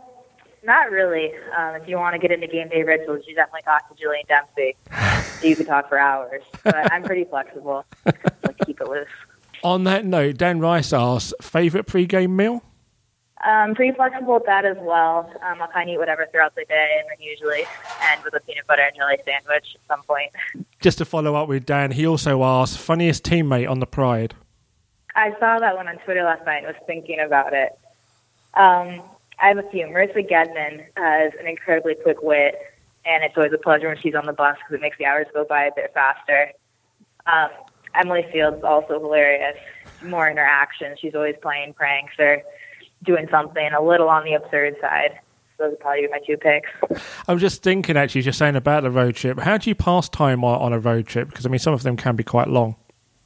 not 0.67 0.91
really. 0.91 1.31
Um, 1.57 1.75
if 1.75 1.87
you 1.87 1.95
want 1.95 2.13
to 2.13 2.19
get 2.19 2.29
into 2.31 2.45
game 2.45 2.67
day 2.67 2.83
rituals, 2.83 3.23
you 3.25 3.33
definitely 3.33 3.61
talk 3.63 3.87
to 3.87 3.95
Jillian 3.95 4.27
Dempsey. 4.27 4.75
you 5.41 5.55
could 5.55 5.65
talk 5.65 5.89
for 5.89 5.97
hours, 5.97 6.43
but 6.63 6.91
I'm 6.91 7.03
pretty 7.03 7.23
flexible. 7.23 7.85
like 8.05 8.57
keep 8.65 8.79
it 8.79 8.87
loose. 8.87 9.07
On 9.63 9.85
that 9.85 10.05
note, 10.05 10.37
Dan 10.37 10.59
Rice 10.59 10.93
asks, 10.93 11.33
favorite 11.41 11.87
pregame 11.87 12.31
meal? 12.31 12.61
Um, 13.45 13.75
pretty 13.75 13.95
flexible 13.95 14.35
with 14.35 14.45
that 14.45 14.65
as 14.65 14.77
well. 14.79 15.31
Um, 15.41 15.61
I'll 15.61 15.67
kind 15.67 15.89
of 15.89 15.93
eat 15.93 15.97
whatever 15.97 16.27
throughout 16.31 16.53
the 16.55 16.65
day, 16.65 16.97
and 16.99 17.07
then 17.09 17.25
usually 17.25 17.65
end 18.01 18.21
with 18.23 18.35
a 18.35 18.39
peanut 18.41 18.67
butter 18.67 18.81
and 18.81 18.95
jelly 18.95 19.17
sandwich 19.25 19.75
at 19.75 19.87
some 19.87 20.03
point. 20.03 20.31
Just 20.81 20.97
to 20.99 21.05
follow 21.05 21.35
up 21.35 21.47
with 21.47 21.65
Dan, 21.65 21.91
he 21.91 22.05
also 22.05 22.43
asks, 22.43 22.75
funniest 22.77 23.23
teammate 23.23 23.69
on 23.69 23.79
the 23.79 23.87
Pride? 23.87 24.35
I 25.15 25.31
saw 25.39 25.59
that 25.59 25.75
one 25.75 25.87
on 25.87 25.97
Twitter 25.99 26.23
last 26.23 26.45
night 26.45 26.63
and 26.63 26.67
was 26.67 26.75
thinking 26.85 27.19
about 27.19 27.53
it. 27.53 27.77
Um, 28.53 29.01
I 29.39 29.49
have 29.49 29.57
a 29.57 29.69
few. 29.69 29.85
Marissa 29.85 30.27
Gedman 30.29 30.85
has 30.95 31.33
an 31.39 31.47
incredibly 31.47 31.95
quick 31.95 32.21
wit, 32.21 32.55
and 33.05 33.23
it's 33.23 33.37
always 33.37 33.53
a 33.53 33.57
pleasure 33.57 33.87
when 33.87 33.97
she's 33.99 34.15
on 34.15 34.25
the 34.25 34.33
bus 34.33 34.57
because 34.57 34.75
it 34.75 34.81
makes 34.81 34.97
the 34.97 35.05
hours 35.05 35.27
go 35.33 35.45
by 35.45 35.65
a 35.65 35.71
bit 35.75 35.93
faster. 35.93 36.51
Um, 37.25 37.49
Emily 37.95 38.25
Fields 38.31 38.63
also 38.63 38.99
hilarious. 38.99 39.57
More 40.03 40.29
interaction. 40.29 40.95
She's 40.99 41.15
always 41.15 41.35
playing 41.41 41.73
pranks 41.73 42.13
or 42.19 42.41
doing 43.03 43.27
something 43.29 43.69
a 43.77 43.81
little 43.81 44.09
on 44.09 44.23
the 44.23 44.33
absurd 44.33 44.75
side. 44.81 45.19
Those 45.57 45.71
would 45.71 45.79
probably 45.79 46.01
be 46.01 46.07
my 46.09 46.19
two 46.25 46.37
picks. 46.37 46.69
I'm 47.27 47.39
just 47.39 47.63
thinking, 47.63 47.97
actually, 47.97 48.21
just 48.21 48.37
saying 48.37 48.55
about 48.55 48.83
the 48.83 48.91
road 48.91 49.15
trip. 49.15 49.39
How 49.39 49.57
do 49.57 49.69
you 49.69 49.75
pass 49.75 50.07
time 50.07 50.43
on, 50.43 50.61
on 50.61 50.73
a 50.73 50.79
road 50.79 51.07
trip? 51.07 51.29
Because 51.29 51.45
I 51.45 51.49
mean, 51.49 51.59
some 51.59 51.73
of 51.73 51.83
them 51.83 51.97
can 51.97 52.15
be 52.15 52.23
quite 52.23 52.47
long. 52.47 52.75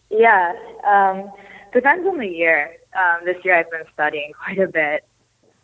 Yeah, 0.10 0.54
um, 0.88 1.32
depends 1.74 2.08
on 2.08 2.18
the 2.18 2.28
year. 2.28 2.76
Um, 2.96 3.26
this 3.26 3.38
year 3.44 3.56
I've 3.56 3.72
been 3.72 3.84
studying 3.94 4.34
quite 4.46 4.60
a 4.60 4.68
bit. 4.68 5.06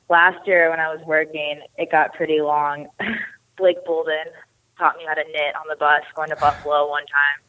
Last 0.09 0.47
year 0.47 0.69
when 0.69 0.79
I 0.79 0.93
was 0.93 1.03
working, 1.05 1.61
it 1.77 1.91
got 1.91 2.13
pretty 2.13 2.41
long. 2.41 2.87
Blake 3.57 3.83
Bolden 3.85 4.25
taught 4.77 4.97
me 4.97 5.03
how 5.07 5.15
to 5.15 5.23
knit 5.23 5.55
on 5.55 5.67
the 5.69 5.75
bus 5.75 6.01
going 6.15 6.29
to 6.29 6.35
Buffalo 6.35 6.89
one 6.89 7.05
time. 7.07 7.43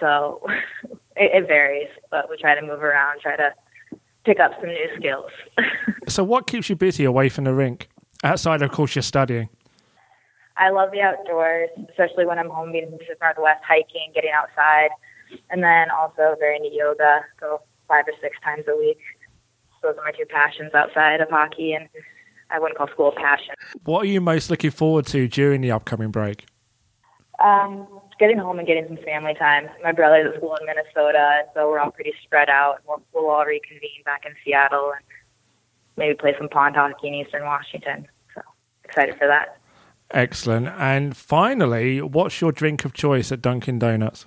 So 0.00 0.40
it, 1.16 1.42
it 1.42 1.46
varies, 1.46 1.88
but 2.10 2.30
we 2.30 2.36
try 2.36 2.54
to 2.54 2.62
move 2.62 2.82
around, 2.82 3.20
try 3.20 3.36
to 3.36 3.52
pick 4.24 4.40
up 4.40 4.52
some 4.60 4.70
new 4.70 4.88
skills. 4.96 5.30
so, 6.08 6.24
what 6.24 6.46
keeps 6.46 6.70
you 6.70 6.76
busy 6.76 7.04
away 7.04 7.28
from 7.28 7.44
the 7.44 7.54
rink? 7.54 7.88
Outside, 8.24 8.62
of 8.62 8.70
course, 8.70 8.94
you're 8.94 9.02
studying. 9.02 9.48
I 10.56 10.70
love 10.70 10.90
the 10.92 11.00
outdoors, 11.00 11.70
especially 11.90 12.26
when 12.26 12.38
I'm 12.38 12.50
home 12.50 12.72
being 12.72 12.84
in 12.84 12.90
the 12.92 12.98
Pacific 12.98 13.18
Northwest, 13.20 13.62
hiking, 13.66 14.12
getting 14.14 14.30
outside, 14.32 14.90
and 15.50 15.62
then 15.62 15.90
also 15.90 16.36
very 16.38 16.56
into 16.56 16.70
yoga. 16.72 17.20
Go 17.40 17.62
five 17.88 18.04
or 18.06 18.12
six 18.20 18.36
times 18.44 18.64
a 18.68 18.76
week. 18.76 18.98
Those 19.82 19.96
are 19.98 20.04
my 20.04 20.12
two 20.12 20.26
passions 20.26 20.72
outside 20.74 21.20
of 21.20 21.28
hockey, 21.28 21.72
and 21.72 21.88
I 22.50 22.58
wouldn't 22.58 22.78
call 22.78 22.88
school 22.88 23.08
a 23.08 23.20
passion. 23.20 23.54
What 23.84 24.02
are 24.02 24.08
you 24.08 24.20
most 24.20 24.50
looking 24.50 24.70
forward 24.70 25.06
to 25.06 25.26
during 25.28 25.60
the 25.60 25.72
upcoming 25.72 26.10
break? 26.10 26.46
Um, 27.42 27.88
getting 28.18 28.38
home 28.38 28.58
and 28.58 28.68
getting 28.68 28.86
some 28.86 28.98
family 29.04 29.34
time. 29.34 29.68
My 29.82 29.90
brother's 29.90 30.32
at 30.32 30.38
school 30.38 30.56
in 30.56 30.66
Minnesota, 30.66 31.42
so 31.54 31.68
we're 31.68 31.80
all 31.80 31.90
pretty 31.90 32.12
spread 32.22 32.48
out. 32.48 32.78
We'll, 32.86 33.02
we'll 33.12 33.30
all 33.30 33.44
reconvene 33.44 34.02
back 34.04 34.24
in 34.24 34.32
Seattle 34.44 34.92
and 34.94 35.04
maybe 35.96 36.14
play 36.14 36.34
some 36.38 36.48
pond 36.48 36.76
hockey 36.76 37.08
in 37.08 37.14
Eastern 37.14 37.44
Washington. 37.44 38.06
So 38.34 38.42
excited 38.84 39.16
for 39.18 39.26
that. 39.26 39.58
Excellent. 40.12 40.68
And 40.68 41.16
finally, 41.16 42.00
what's 42.00 42.40
your 42.40 42.52
drink 42.52 42.84
of 42.84 42.92
choice 42.92 43.32
at 43.32 43.42
Dunkin' 43.42 43.78
Donuts? 43.78 44.26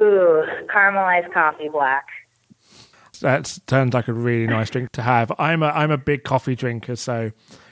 Ooh, 0.00 0.44
caramelized 0.66 1.32
coffee 1.32 1.68
black. 1.68 2.06
That 3.22 3.46
sounds 3.68 3.94
like 3.94 4.08
a 4.08 4.12
really 4.12 4.46
nice 4.46 4.68
drink 4.70 4.92
to 4.92 5.02
have. 5.02 5.32
I'm 5.38 5.62
a 5.62 5.68
I'm 5.68 5.90
a 5.90 5.96
big 5.96 6.24
coffee 6.24 6.54
drinker, 6.54 6.96
so 6.96 7.30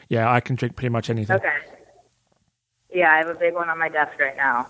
yeah, 0.08 0.30
I 0.30 0.40
can 0.40 0.56
drink 0.56 0.76
pretty 0.76 0.88
much 0.88 1.10
anything. 1.10 1.36
Okay. 1.36 1.56
Yeah, 2.92 3.12
I 3.12 3.18
have 3.18 3.28
a 3.28 3.34
big 3.34 3.54
one 3.54 3.68
on 3.68 3.78
my 3.78 3.88
desk 3.88 4.18
right 4.18 4.36
now. 4.36 4.68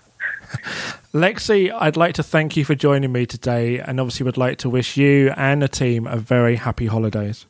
Lexi, 1.13 1.71
I'd 1.73 1.97
like 1.97 2.13
to 2.15 2.23
thank 2.23 2.55
you 2.55 2.65
for 2.65 2.75
joining 2.75 3.11
me 3.11 3.25
today, 3.25 3.79
and 3.79 3.99
obviously 3.99 4.23
would 4.25 4.37
like 4.37 4.57
to 4.59 4.69
wish 4.69 4.97
you 4.97 5.31
and 5.37 5.61
the 5.61 5.67
team 5.67 6.07
a 6.07 6.17
very 6.17 6.57
happy 6.57 6.87
holidays. 6.87 7.45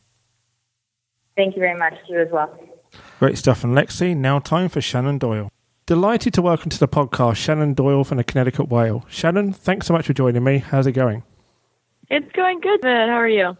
Thank 1.35 1.55
you 1.55 1.61
very 1.61 1.77
much. 1.77 1.93
You 2.07 2.21
as 2.21 2.29
well. 2.31 2.57
Great 3.19 3.37
stuff 3.37 3.63
and 3.63 3.75
Lexi. 3.75 4.15
Now 4.15 4.39
time 4.39 4.69
for 4.69 4.81
Shannon 4.81 5.17
Doyle. 5.17 5.49
Delighted 5.85 6.33
to 6.35 6.41
welcome 6.41 6.69
to 6.69 6.79
the 6.79 6.87
podcast 6.87 7.37
Shannon 7.37 7.73
Doyle 7.73 8.03
from 8.03 8.17
the 8.17 8.23
Connecticut 8.23 8.69
Whale. 8.69 9.05
Shannon, 9.09 9.51
thanks 9.51 9.87
so 9.87 9.93
much 9.93 10.05
for 10.05 10.13
joining 10.13 10.43
me. 10.43 10.59
How's 10.59 10.87
it 10.87 10.93
going? 10.93 11.23
It's 12.11 12.29
going 12.33 12.59
good, 12.59 12.83
man. 12.83 13.07
How 13.07 13.15
are 13.15 13.29
you? 13.29 13.57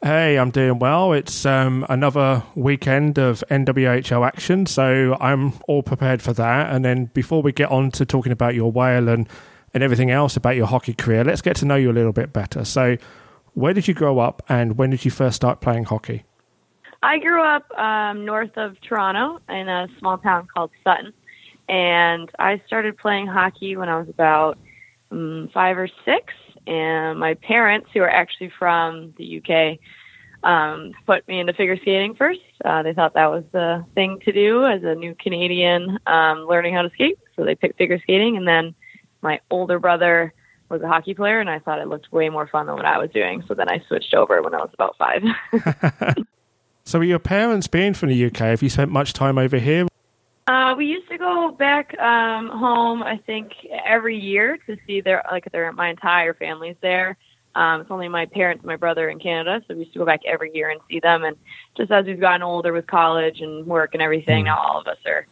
Hey, 0.00 0.38
I'm 0.38 0.52
doing 0.52 0.78
well. 0.78 1.12
It's 1.12 1.44
um, 1.44 1.84
another 1.88 2.44
weekend 2.54 3.18
of 3.18 3.42
NWHL 3.50 4.24
action, 4.24 4.66
so 4.66 5.16
I'm 5.18 5.54
all 5.66 5.82
prepared 5.82 6.22
for 6.22 6.32
that. 6.34 6.72
And 6.72 6.84
then 6.84 7.06
before 7.06 7.42
we 7.42 7.50
get 7.50 7.72
on 7.72 7.90
to 7.90 8.06
talking 8.06 8.30
about 8.30 8.54
your 8.54 8.70
whale 8.70 9.08
and, 9.08 9.28
and 9.74 9.82
everything 9.82 10.12
else 10.12 10.36
about 10.36 10.54
your 10.54 10.68
hockey 10.68 10.94
career, 10.94 11.24
let's 11.24 11.42
get 11.42 11.56
to 11.56 11.64
know 11.64 11.74
you 11.74 11.90
a 11.90 11.92
little 11.92 12.12
bit 12.12 12.32
better. 12.32 12.64
So, 12.64 12.96
where 13.54 13.74
did 13.74 13.88
you 13.88 13.94
grow 13.94 14.20
up 14.20 14.40
and 14.48 14.78
when 14.78 14.90
did 14.90 15.04
you 15.04 15.10
first 15.10 15.34
start 15.34 15.60
playing 15.60 15.86
hockey? 15.86 16.22
I 17.02 17.18
grew 17.18 17.42
up 17.42 17.76
um, 17.76 18.24
north 18.24 18.56
of 18.56 18.80
Toronto 18.82 19.40
in 19.48 19.68
a 19.68 19.88
small 19.98 20.18
town 20.18 20.46
called 20.54 20.70
Sutton. 20.84 21.12
And 21.68 22.30
I 22.38 22.62
started 22.68 22.96
playing 22.96 23.26
hockey 23.26 23.76
when 23.76 23.88
I 23.88 23.98
was 23.98 24.08
about 24.08 24.58
um, 25.10 25.50
five 25.52 25.76
or 25.76 25.88
six 26.04 26.32
and 26.66 27.18
my 27.18 27.34
parents, 27.34 27.88
who 27.92 28.00
are 28.00 28.10
actually 28.10 28.50
from 28.58 29.14
the 29.16 29.38
UK, 29.42 29.78
um, 30.44 30.92
put 31.06 31.26
me 31.26 31.40
into 31.40 31.52
figure 31.54 31.76
skating 31.76 32.14
first. 32.14 32.40
Uh, 32.64 32.82
they 32.82 32.92
thought 32.92 33.14
that 33.14 33.30
was 33.30 33.44
the 33.52 33.84
thing 33.94 34.20
to 34.24 34.32
do 34.32 34.64
as 34.64 34.82
a 34.84 34.94
new 34.94 35.14
Canadian 35.14 35.98
um, 36.06 36.46
learning 36.46 36.74
how 36.74 36.82
to 36.82 36.90
skate, 36.90 37.18
so 37.34 37.44
they 37.44 37.54
picked 37.54 37.78
figure 37.78 37.98
skating. 38.00 38.36
And 38.36 38.46
then 38.46 38.74
my 39.22 39.40
older 39.50 39.78
brother 39.78 40.32
was 40.68 40.82
a 40.82 40.88
hockey 40.88 41.14
player, 41.14 41.40
and 41.40 41.48
I 41.48 41.58
thought 41.58 41.80
it 41.80 41.88
looked 41.88 42.12
way 42.12 42.28
more 42.28 42.46
fun 42.46 42.66
than 42.66 42.76
what 42.76 42.84
I 42.84 42.98
was 42.98 43.10
doing. 43.10 43.42
So 43.48 43.54
then 43.54 43.68
I 43.68 43.82
switched 43.88 44.14
over 44.14 44.42
when 44.42 44.54
I 44.54 44.58
was 44.58 44.70
about 44.74 44.96
five. 44.98 45.22
so, 46.84 47.00
your 47.00 47.18
parents 47.18 47.66
being 47.66 47.94
from 47.94 48.10
the 48.10 48.26
UK? 48.26 48.38
Have 48.38 48.62
you 48.62 48.70
spent 48.70 48.90
much 48.90 49.12
time 49.12 49.38
over 49.38 49.58
here? 49.58 49.86
Uh, 50.46 50.74
we 50.76 50.86
used 50.86 51.08
to 51.08 51.16
go 51.16 51.50
back 51.58 51.98
um, 51.98 52.48
home, 52.48 53.02
I 53.02 53.16
think, 53.26 53.52
every 53.86 54.18
year 54.18 54.58
to 54.66 54.76
see 54.86 55.00
their 55.00 55.22
like 55.30 55.50
their 55.52 55.72
my 55.72 55.88
entire 55.88 56.34
family's 56.34 56.76
there. 56.82 57.16
Um, 57.54 57.80
it's 57.82 57.90
only 57.90 58.08
my 58.08 58.26
parents 58.26 58.60
and 58.62 58.66
my 58.68 58.76
brother 58.76 59.08
in 59.08 59.18
Canada, 59.20 59.64
so 59.66 59.74
we 59.74 59.80
used 59.80 59.92
to 59.94 60.00
go 60.00 60.04
back 60.04 60.20
every 60.26 60.50
year 60.54 60.70
and 60.70 60.80
see 60.90 61.00
them. 61.00 61.24
And 61.24 61.36
just 61.76 61.90
as 61.90 62.04
we've 62.04 62.20
gotten 62.20 62.42
older 62.42 62.72
with 62.72 62.86
college 62.86 63.40
and 63.40 63.64
work 63.66 63.94
and 63.94 64.02
everything, 64.02 64.42
Mm. 64.42 64.46
now 64.46 64.58
all 64.58 64.80
of 64.80 64.86
us 64.86 64.98
are 65.06 65.26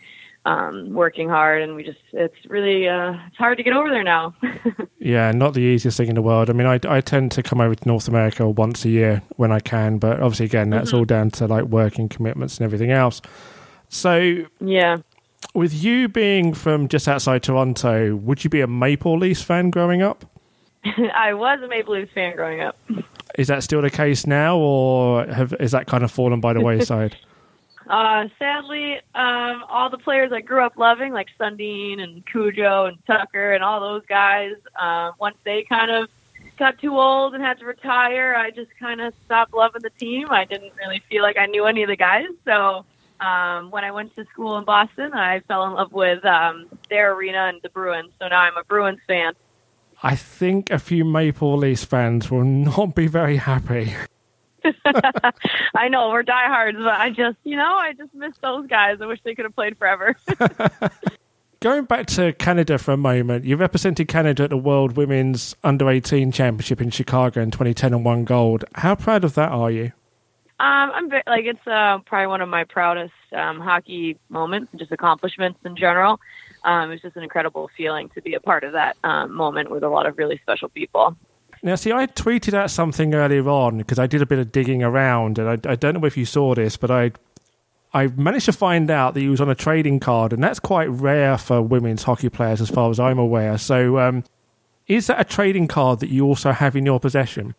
um, 0.46 0.94
working 0.94 1.28
hard, 1.28 1.60
and 1.62 1.74
we 1.74 1.82
just 1.82 1.98
it's 2.12 2.34
really 2.48 2.88
uh, 2.88 3.14
it's 3.26 3.36
hard 3.36 3.58
to 3.58 3.64
get 3.64 3.74
over 3.74 3.90
there 3.90 4.04
now. 4.04 4.34
Yeah, 5.04 5.32
not 5.32 5.54
the 5.54 5.60
easiest 5.62 5.96
thing 5.96 6.10
in 6.10 6.14
the 6.14 6.22
world. 6.22 6.48
I 6.48 6.52
mean, 6.52 6.68
I, 6.68 6.78
I 6.88 7.00
tend 7.00 7.32
to 7.32 7.42
come 7.42 7.60
over 7.60 7.74
to 7.74 7.88
North 7.88 8.06
America 8.06 8.48
once 8.48 8.84
a 8.84 8.88
year 8.88 9.20
when 9.34 9.50
I 9.50 9.58
can, 9.58 9.98
but 9.98 10.20
obviously, 10.20 10.46
again, 10.46 10.70
that's 10.70 10.92
all 10.92 11.04
down 11.04 11.32
to 11.32 11.48
like 11.48 11.64
working 11.64 12.08
commitments 12.08 12.58
and 12.58 12.64
everything 12.64 12.92
else. 12.92 13.20
So, 13.92 14.46
yeah. 14.58 14.96
with 15.52 15.74
you 15.74 16.08
being 16.08 16.54
from 16.54 16.88
just 16.88 17.06
outside 17.06 17.42
Toronto, 17.42 18.16
would 18.16 18.42
you 18.42 18.48
be 18.48 18.62
a 18.62 18.66
Maple 18.66 19.18
Leafs 19.18 19.42
fan 19.42 19.68
growing 19.68 20.00
up? 20.00 20.24
I 21.14 21.34
was 21.34 21.60
a 21.60 21.68
Maple 21.68 21.94
Leafs 21.94 22.10
fan 22.14 22.34
growing 22.34 22.62
up. 22.62 22.76
Is 23.36 23.48
that 23.48 23.62
still 23.62 23.82
the 23.82 23.90
case 23.90 24.26
now, 24.26 24.56
or 24.56 25.26
have, 25.26 25.54
is 25.60 25.72
that 25.72 25.86
kind 25.86 26.04
of 26.04 26.10
fallen 26.10 26.40
by 26.40 26.54
the 26.54 26.60
wayside? 26.60 27.16
Uh, 27.88 28.28
sadly, 28.38 28.94
um, 29.16 29.64
all 29.68 29.90
the 29.90 29.98
players 29.98 30.30
I 30.32 30.40
grew 30.40 30.64
up 30.64 30.78
loving, 30.78 31.12
like 31.12 31.26
Sundin 31.38 32.00
and 32.00 32.24
Cujo 32.24 32.86
and 32.86 32.96
Tucker 33.06 33.52
and 33.52 33.64
all 33.64 33.80
those 33.80 34.06
guys, 34.06 34.54
uh, 34.80 35.10
once 35.18 35.36
they 35.42 35.64
kind 35.64 35.90
of 35.90 36.08
got 36.56 36.78
too 36.78 36.96
old 36.96 37.34
and 37.34 37.42
had 37.42 37.58
to 37.58 37.66
retire, 37.66 38.36
I 38.36 38.50
just 38.52 38.70
kind 38.78 39.00
of 39.00 39.12
stopped 39.24 39.52
loving 39.52 39.82
the 39.82 39.90
team. 39.90 40.28
I 40.30 40.44
didn't 40.44 40.72
really 40.76 41.02
feel 41.10 41.22
like 41.22 41.36
I 41.36 41.46
knew 41.46 41.66
any 41.66 41.82
of 41.82 41.88
the 41.88 41.96
guys. 41.96 42.28
So 42.44 42.86
um, 43.22 43.70
when 43.70 43.84
I 43.84 43.90
went 43.90 44.14
to 44.16 44.24
school 44.32 44.58
in 44.58 44.64
Boston, 44.64 45.12
I 45.14 45.40
fell 45.46 45.64
in 45.66 45.74
love 45.74 45.92
with 45.92 46.24
um, 46.24 46.66
their 46.90 47.12
arena 47.14 47.50
and 47.52 47.60
the 47.62 47.68
Bruins. 47.68 48.12
So 48.20 48.28
now 48.28 48.40
I'm 48.40 48.56
a 48.56 48.64
Bruins 48.64 49.00
fan. 49.06 49.34
I 50.02 50.16
think 50.16 50.70
a 50.70 50.78
few 50.78 51.04
Maple 51.04 51.56
Leafs 51.56 51.84
fans 51.84 52.30
will 52.30 52.44
not 52.44 52.94
be 52.94 53.06
very 53.06 53.36
happy. 53.36 53.94
I 55.74 55.88
know 55.88 56.10
we're 56.10 56.24
diehards, 56.24 56.78
but 56.78 56.94
I 56.94 57.10
just, 57.10 57.38
you 57.44 57.56
know, 57.56 57.74
I 57.74 57.92
just 57.92 58.12
miss 58.14 58.34
those 58.42 58.66
guys. 58.66 58.98
I 59.00 59.06
wish 59.06 59.20
they 59.24 59.34
could 59.34 59.44
have 59.44 59.54
played 59.54 59.78
forever. 59.78 60.16
Going 61.60 61.84
back 61.84 62.06
to 62.08 62.32
Canada 62.32 62.76
for 62.78 62.92
a 62.92 62.96
moment, 62.96 63.44
you 63.44 63.56
represented 63.56 64.08
Canada 64.08 64.44
at 64.44 64.50
the 64.50 64.56
World 64.56 64.96
Women's 64.96 65.54
Under 65.62 65.88
18 65.88 66.32
Championship 66.32 66.80
in 66.80 66.90
Chicago 66.90 67.40
in 67.40 67.52
2010 67.52 67.94
and 67.94 68.04
won 68.04 68.24
gold. 68.24 68.64
How 68.74 68.96
proud 68.96 69.22
of 69.22 69.34
that 69.34 69.52
are 69.52 69.70
you? 69.70 69.92
Um, 70.62 70.92
I'm 70.94 71.10
very, 71.10 71.24
like 71.26 71.44
it's 71.44 71.66
uh, 71.66 71.98
probably 72.06 72.28
one 72.28 72.40
of 72.40 72.48
my 72.48 72.62
proudest 72.62 73.12
um, 73.32 73.58
hockey 73.58 74.16
moments, 74.28 74.70
just 74.76 74.92
accomplishments 74.92 75.58
in 75.64 75.74
general. 75.74 76.20
Um, 76.62 76.92
it's 76.92 77.02
just 77.02 77.16
an 77.16 77.24
incredible 77.24 77.68
feeling 77.76 78.10
to 78.10 78.22
be 78.22 78.34
a 78.34 78.40
part 78.40 78.62
of 78.62 78.74
that 78.74 78.96
um, 79.02 79.34
moment 79.34 79.72
with 79.72 79.82
a 79.82 79.88
lot 79.88 80.06
of 80.06 80.16
really 80.18 80.38
special 80.40 80.68
people. 80.68 81.16
Now, 81.64 81.74
see, 81.74 81.90
I 81.90 82.06
tweeted 82.06 82.54
out 82.54 82.70
something 82.70 83.12
earlier 83.12 83.48
on 83.48 83.78
because 83.78 83.98
I 83.98 84.06
did 84.06 84.22
a 84.22 84.26
bit 84.26 84.38
of 84.38 84.52
digging 84.52 84.84
around, 84.84 85.40
and 85.40 85.48
I, 85.48 85.72
I 85.72 85.74
don't 85.74 86.00
know 86.00 86.06
if 86.06 86.16
you 86.16 86.24
saw 86.24 86.54
this, 86.54 86.76
but 86.76 86.92
I 86.92 87.10
I 87.92 88.06
managed 88.06 88.46
to 88.46 88.52
find 88.52 88.88
out 88.88 89.14
that 89.14 89.20
he 89.20 89.28
was 89.28 89.40
on 89.40 89.50
a 89.50 89.56
trading 89.56 89.98
card, 89.98 90.32
and 90.32 90.40
that's 90.40 90.60
quite 90.60 90.86
rare 90.86 91.38
for 91.38 91.60
women's 91.60 92.04
hockey 92.04 92.28
players, 92.28 92.60
as 92.60 92.70
far 92.70 92.88
as 92.88 93.00
I'm 93.00 93.18
aware. 93.18 93.58
So, 93.58 93.98
um, 93.98 94.22
is 94.86 95.08
that 95.08 95.20
a 95.20 95.24
trading 95.24 95.66
card 95.66 95.98
that 96.00 96.10
you 96.10 96.24
also 96.24 96.52
have 96.52 96.76
in 96.76 96.86
your 96.86 97.00
possession? 97.00 97.56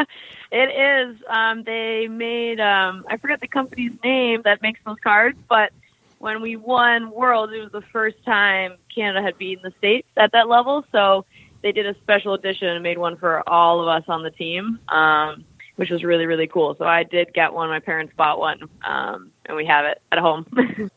It 0.52 0.68
is. 0.68 1.22
Um, 1.28 1.62
they 1.62 2.08
made 2.08 2.58
um, 2.58 3.06
I 3.08 3.18
forget 3.18 3.40
the 3.40 3.46
company's 3.46 3.92
name 4.02 4.42
that 4.44 4.62
makes 4.62 4.80
those 4.84 4.98
cards, 4.98 5.38
but 5.48 5.72
when 6.18 6.42
we 6.42 6.56
won 6.56 7.10
Worlds, 7.10 7.52
it 7.52 7.60
was 7.60 7.70
the 7.70 7.82
first 7.92 8.22
time 8.24 8.74
Canada 8.92 9.22
had 9.22 9.38
beaten 9.38 9.62
the 9.62 9.72
states 9.78 10.08
at 10.16 10.32
that 10.32 10.48
level. 10.48 10.84
So 10.90 11.24
they 11.62 11.72
did 11.72 11.86
a 11.86 11.94
special 12.00 12.34
edition 12.34 12.68
and 12.68 12.82
made 12.82 12.98
one 12.98 13.16
for 13.16 13.48
all 13.48 13.80
of 13.80 13.88
us 13.88 14.04
on 14.08 14.22
the 14.22 14.30
team, 14.30 14.80
um, 14.88 15.44
which 15.76 15.90
was 15.90 16.02
really 16.02 16.26
really 16.26 16.48
cool. 16.48 16.74
So 16.74 16.84
I 16.84 17.04
did 17.04 17.32
get 17.32 17.52
one. 17.52 17.68
My 17.68 17.80
parents 17.80 18.12
bought 18.16 18.40
one, 18.40 18.68
um, 18.84 19.30
and 19.46 19.56
we 19.56 19.66
have 19.66 19.84
it 19.84 20.02
at 20.10 20.18
home. 20.18 20.46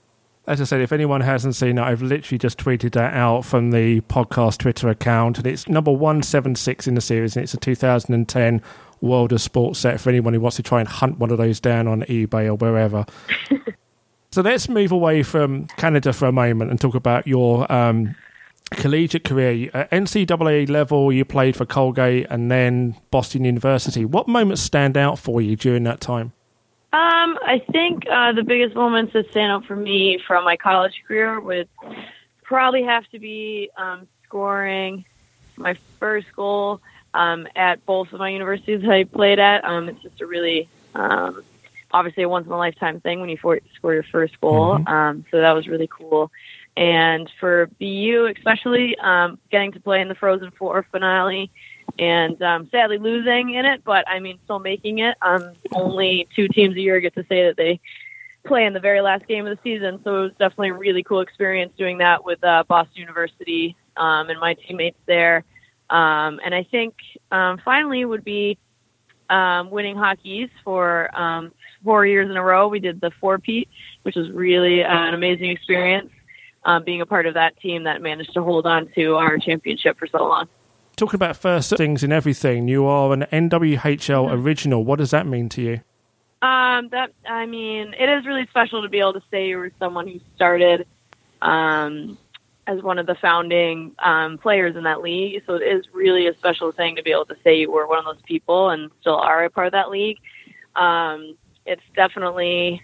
As 0.46 0.60
I 0.60 0.66
said, 0.66 0.82
if 0.82 0.92
anyone 0.92 1.22
hasn't 1.22 1.56
seen 1.56 1.78
it, 1.78 1.82
I've 1.82 2.02
literally 2.02 2.38
just 2.38 2.58
tweeted 2.58 2.92
that 2.94 3.14
out 3.14 3.46
from 3.46 3.72
the 3.72 4.02
podcast 4.02 4.58
Twitter 4.58 4.90
account, 4.90 5.38
and 5.38 5.48
it's 5.48 5.70
number 5.70 5.92
176 5.92 6.86
in 6.86 6.96
the 6.96 7.02
series, 7.02 7.38
and 7.38 7.44
it's 7.44 7.54
a 7.54 7.58
2010 7.58 8.62
World 9.04 9.34
of 9.34 9.42
Sports 9.42 9.80
set 9.80 10.00
for 10.00 10.10
anyone 10.10 10.34
who 10.34 10.40
wants 10.40 10.56
to 10.56 10.64
try 10.64 10.80
and 10.80 10.88
hunt 10.88 11.20
one 11.20 11.30
of 11.30 11.38
those 11.38 11.60
down 11.60 11.88
on 11.88 12.04
eBay 12.04 12.48
or 12.48 12.56
wherever. 12.56 13.06
so 14.32 14.42
let's 14.42 14.70
move 14.70 14.92
away 14.92 15.24
from 15.24 15.68
Canada 15.78 16.14
for 16.14 16.26
a 16.28 16.32
moment 16.32 16.72
and 16.72 16.80
talk 16.80 16.96
about 16.96 17.28
your 17.28 17.70
um, 17.72 18.16
collegiate 18.72 19.26
career. 19.26 19.70
At 19.74 19.92
NCAA 19.92 20.70
level, 20.70 21.12
you 21.12 21.26
played 21.26 21.58
for 21.58 21.66
Colgate 21.66 22.28
and 22.30 22.50
then 22.50 22.96
Boston 23.12 23.44
University. 23.44 24.06
What 24.06 24.30
moments 24.30 24.62
stand 24.62 24.96
out 24.96 25.20
for 25.20 25.42
you 25.42 25.58
during 25.58 25.84
that 25.84 26.00
time? 26.00 26.32
Um, 26.94 27.38
I 27.46 27.62
think 27.72 28.04
uh, 28.10 28.32
the 28.32 28.44
biggest 28.44 28.76
moments 28.76 29.12
that 29.14 29.30
stand 29.32 29.52
out 29.52 29.66
for 29.66 29.76
me 29.76 30.20
from 30.26 30.46
my 30.46 30.56
college 30.56 30.94
career 31.06 31.42
would 31.42 31.68
probably 32.44 32.84
have 32.84 33.06
to 33.10 33.20
be 33.20 33.70
um, 33.78 34.08
scoring 34.24 35.04
my 35.58 35.74
first 36.00 36.28
goal 36.36 36.82
um, 37.14 37.48
at 37.56 37.86
both 37.86 38.12
of 38.14 38.20
my 38.20 38.30
universities 38.30 38.88
I 38.88 39.04
played 39.04 39.40
at. 39.40 39.64
Um, 39.66 39.90
it's 39.90 40.02
just 40.02 40.22
a 40.22 40.26
really, 40.26 40.68
um, 40.96 41.44
obviously, 41.92 42.24
a 42.24 42.30
once 42.30 42.46
in 42.46 42.52
a 42.52 42.58
lifetime 42.58 43.00
thing 43.00 43.20
when 43.20 43.30
you 43.30 43.38
for- 43.38 43.60
score 43.76 43.94
your 43.94 44.04
first 44.04 44.40
goal. 44.42 44.78
Mhm. 44.78 44.88
Um, 44.90 45.26
so 45.32 45.42
that 45.42 45.54
was 45.54 45.68
really 45.68 45.88
cool. 45.88 46.32
And 46.76 47.30
for 47.40 47.70
BU, 47.80 48.34
especially, 48.36 48.98
um, 48.98 49.38
getting 49.52 49.72
to 49.74 49.80
play 49.80 50.02
in 50.02 50.08
the 50.08 50.16
Frozen 50.16 50.52
Four 50.52 50.84
finale 50.92 51.52
and 52.00 52.42
um, 52.42 52.68
sadly 52.72 52.98
losing 52.98 53.52
in 53.54 53.66
it, 53.66 53.84
but 53.84 54.08
I 54.08 54.20
mean, 54.20 54.40
still 54.46 54.60
making 54.60 55.00
it. 55.00 55.16
Um, 55.22 55.52
only 55.74 56.28
two 56.36 56.48
teams 56.48 56.76
a 56.76 56.82
year 56.82 57.00
get 57.00 57.14
to 57.16 57.26
say 57.30 57.46
that 57.46 57.58
they 57.58 57.80
play 58.44 58.66
in 58.66 58.74
the 58.74 58.80
very 58.80 59.02
last 59.02 59.28
game 59.28 59.46
of 59.46 59.56
the 59.56 59.62
season, 59.64 60.02
so 60.04 60.18
it 60.18 60.22
was 60.24 60.32
definitely 60.32 60.70
a 60.70 60.74
really 60.74 61.04
cool 61.04 61.22
experience 61.22 61.72
doing 61.78 62.00
that 62.00 62.26
with 62.26 62.44
uh, 62.44 62.64
Boston 62.68 63.02
University 63.02 63.76
um, 63.96 64.30
and 64.30 64.40
my 64.40 64.56
teammates 64.56 64.98
there. 65.06 65.44
Um, 65.94 66.40
and 66.44 66.56
I 66.56 66.64
think 66.64 66.96
um, 67.32 67.60
finally 67.64 68.04
would 68.04 68.24
be 68.24 68.58
um, 69.30 69.70
winning 69.70 69.96
Hockey 69.96 70.30
East 70.30 70.54
um, 70.66 71.52
four 71.84 72.06
years 72.08 72.32
in 72.32 72.36
a 72.36 72.44
row. 72.44 72.68
We 72.68 72.80
did 72.80 73.00
the 73.00 73.12
four 73.22 73.38
Pete, 73.38 73.70
which 74.02 74.16
was 74.16 74.32
really 74.32 74.84
uh, 74.84 74.88
an 74.88 75.14
amazing 75.14 75.52
experience. 75.52 76.10
Um, 76.66 76.84
being 76.84 77.02
a 77.02 77.06
part 77.06 77.26
of 77.26 77.34
that 77.34 77.60
team 77.60 77.84
that 77.84 78.02
managed 78.02 78.34
to 78.36 78.42
hold 78.42 78.66
on 78.66 78.90
to 78.96 79.16
our 79.16 79.38
championship 79.38 80.00
for 80.00 80.08
so 80.08 80.20
long. 80.20 80.48
Talking 80.96 81.18
about 81.18 81.36
first 81.36 81.76
things 81.76 82.04
and 82.04 82.14
everything, 82.14 82.70
you 82.70 82.86
are 82.86 83.12
an 83.12 83.24
NWHL 83.34 84.32
original. 84.32 84.86
What 84.86 85.00
does 85.00 85.12
that 85.12 85.28
mean 85.28 85.50
to 85.50 85.62
you? 85.62 85.74
Um, 86.42 86.88
that 86.90 87.12
I 87.30 87.46
mean, 87.46 87.94
it 88.00 88.10
is 88.10 88.26
really 88.26 88.48
special 88.48 88.82
to 88.82 88.90
be 88.90 89.00
able 89.00 89.14
to 89.14 89.24
say 89.30 89.50
you 89.50 89.58
were 89.58 89.72
someone 89.78 90.08
who 90.08 90.22
started 90.36 90.88
um, 91.42 92.18
as 92.66 92.82
one 92.82 92.98
of 92.98 93.06
the 93.06 93.16
founding 93.16 93.94
um, 94.00 94.38
players 94.38 94.76
in 94.76 94.84
that 94.84 95.02
league. 95.02 95.44
So 95.46 95.56
it 95.56 95.64
is 95.64 95.86
really 95.94 96.28
a 96.28 96.34
special 96.36 96.72
thing 96.72 96.96
to 96.96 97.04
be 97.04 97.12
able 97.12 97.26
to 97.26 97.36
say 97.44 97.58
you 97.60 97.72
were 97.72 97.88
one 97.88 98.00
of 98.00 98.06
those 98.06 98.22
people 98.24 98.70
and 98.70 98.90
still 99.02 99.16
are 99.16 99.44
a 99.44 99.50
part 99.50 99.68
of 99.68 99.74
that 99.74 99.90
league. 99.90 100.20
Um, 100.76 101.36
it's 101.66 101.82
definitely 101.96 102.82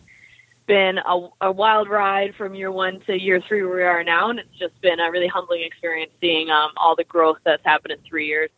been 0.67 0.99
a, 0.99 1.27
a 1.41 1.51
wild 1.51 1.89
ride 1.89 2.35
from 2.35 2.55
year 2.55 2.71
one 2.71 2.99
to 3.01 3.19
year 3.19 3.41
three 3.47 3.63
where 3.63 3.75
we 3.75 3.83
are 3.83 4.03
now, 4.03 4.29
and 4.29 4.39
it's 4.39 4.57
just 4.59 4.79
been 4.81 4.99
a 4.99 5.09
really 5.11 5.27
humbling 5.27 5.63
experience 5.63 6.11
seeing 6.21 6.49
um, 6.49 6.71
all 6.77 6.95
the 6.95 7.03
growth 7.03 7.39
that's 7.43 7.63
happened 7.65 7.91
in 7.91 7.99
three 8.07 8.27
years. 8.27 8.49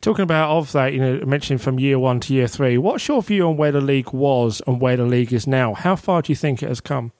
Talking 0.00 0.24
about 0.24 0.50
of 0.50 0.72
that, 0.72 0.92
you 0.92 0.98
know, 0.98 1.24
mentioning 1.24 1.58
from 1.58 1.78
year 1.78 1.98
one 1.98 2.18
to 2.20 2.34
year 2.34 2.48
three, 2.48 2.76
what's 2.76 3.06
your 3.06 3.22
view 3.22 3.46
on 3.46 3.56
where 3.56 3.70
the 3.70 3.80
league 3.80 4.12
was 4.12 4.60
and 4.66 4.80
where 4.80 4.96
the 4.96 5.04
league 5.04 5.32
is 5.32 5.46
now? 5.46 5.74
How 5.74 5.94
far 5.94 6.22
do 6.22 6.32
you 6.32 6.36
think 6.36 6.62
it 6.62 6.68
has 6.68 6.80
come? 6.80 7.12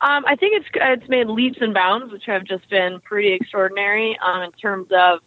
Um, 0.00 0.24
I 0.26 0.36
think 0.36 0.54
it's 0.54 0.68
it's 0.74 1.08
made 1.08 1.26
leaps 1.26 1.58
and 1.60 1.74
bounds, 1.74 2.12
which 2.12 2.24
have 2.26 2.44
just 2.44 2.68
been 2.70 3.00
pretty 3.00 3.32
extraordinary 3.32 4.16
um, 4.22 4.42
in 4.42 4.52
terms 4.52 4.88
of 4.92 5.20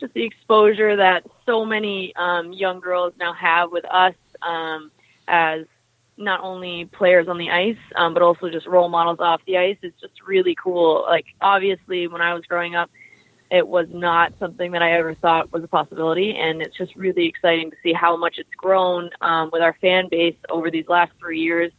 just 0.00 0.14
the 0.14 0.22
exposure 0.22 0.96
that 0.96 1.24
so 1.44 1.64
many 1.64 2.14
um, 2.16 2.52
young 2.52 2.80
girls 2.80 3.12
now 3.18 3.34
have 3.34 3.70
with 3.70 3.84
us 3.84 4.14
um, 4.40 4.90
as 5.28 5.66
not 6.16 6.40
only 6.40 6.86
players 6.86 7.28
on 7.28 7.36
the 7.36 7.50
ice, 7.50 7.76
um, 7.96 8.14
but 8.14 8.22
also 8.22 8.48
just 8.48 8.66
role 8.66 8.88
models 8.88 9.18
off 9.20 9.42
the 9.46 9.58
ice. 9.58 9.76
It's 9.82 10.00
just 10.00 10.14
really 10.26 10.54
cool. 10.54 11.04
Like 11.06 11.26
obviously, 11.42 12.06
when 12.06 12.22
I 12.22 12.32
was 12.32 12.44
growing 12.46 12.74
up, 12.74 12.90
it 13.50 13.68
was 13.68 13.88
not 13.92 14.32
something 14.38 14.72
that 14.72 14.82
I 14.82 14.92
ever 14.92 15.14
thought 15.14 15.52
was 15.52 15.62
a 15.62 15.68
possibility, 15.68 16.34
and 16.34 16.62
it's 16.62 16.76
just 16.76 16.96
really 16.96 17.26
exciting 17.26 17.70
to 17.70 17.76
see 17.82 17.92
how 17.92 18.16
much 18.16 18.38
it's 18.38 18.54
grown 18.56 19.10
um, 19.20 19.50
with 19.52 19.60
our 19.60 19.74
fan 19.82 20.08
base 20.10 20.36
over 20.48 20.70
these 20.70 20.88
last 20.88 21.12
three 21.20 21.40
years 21.40 21.72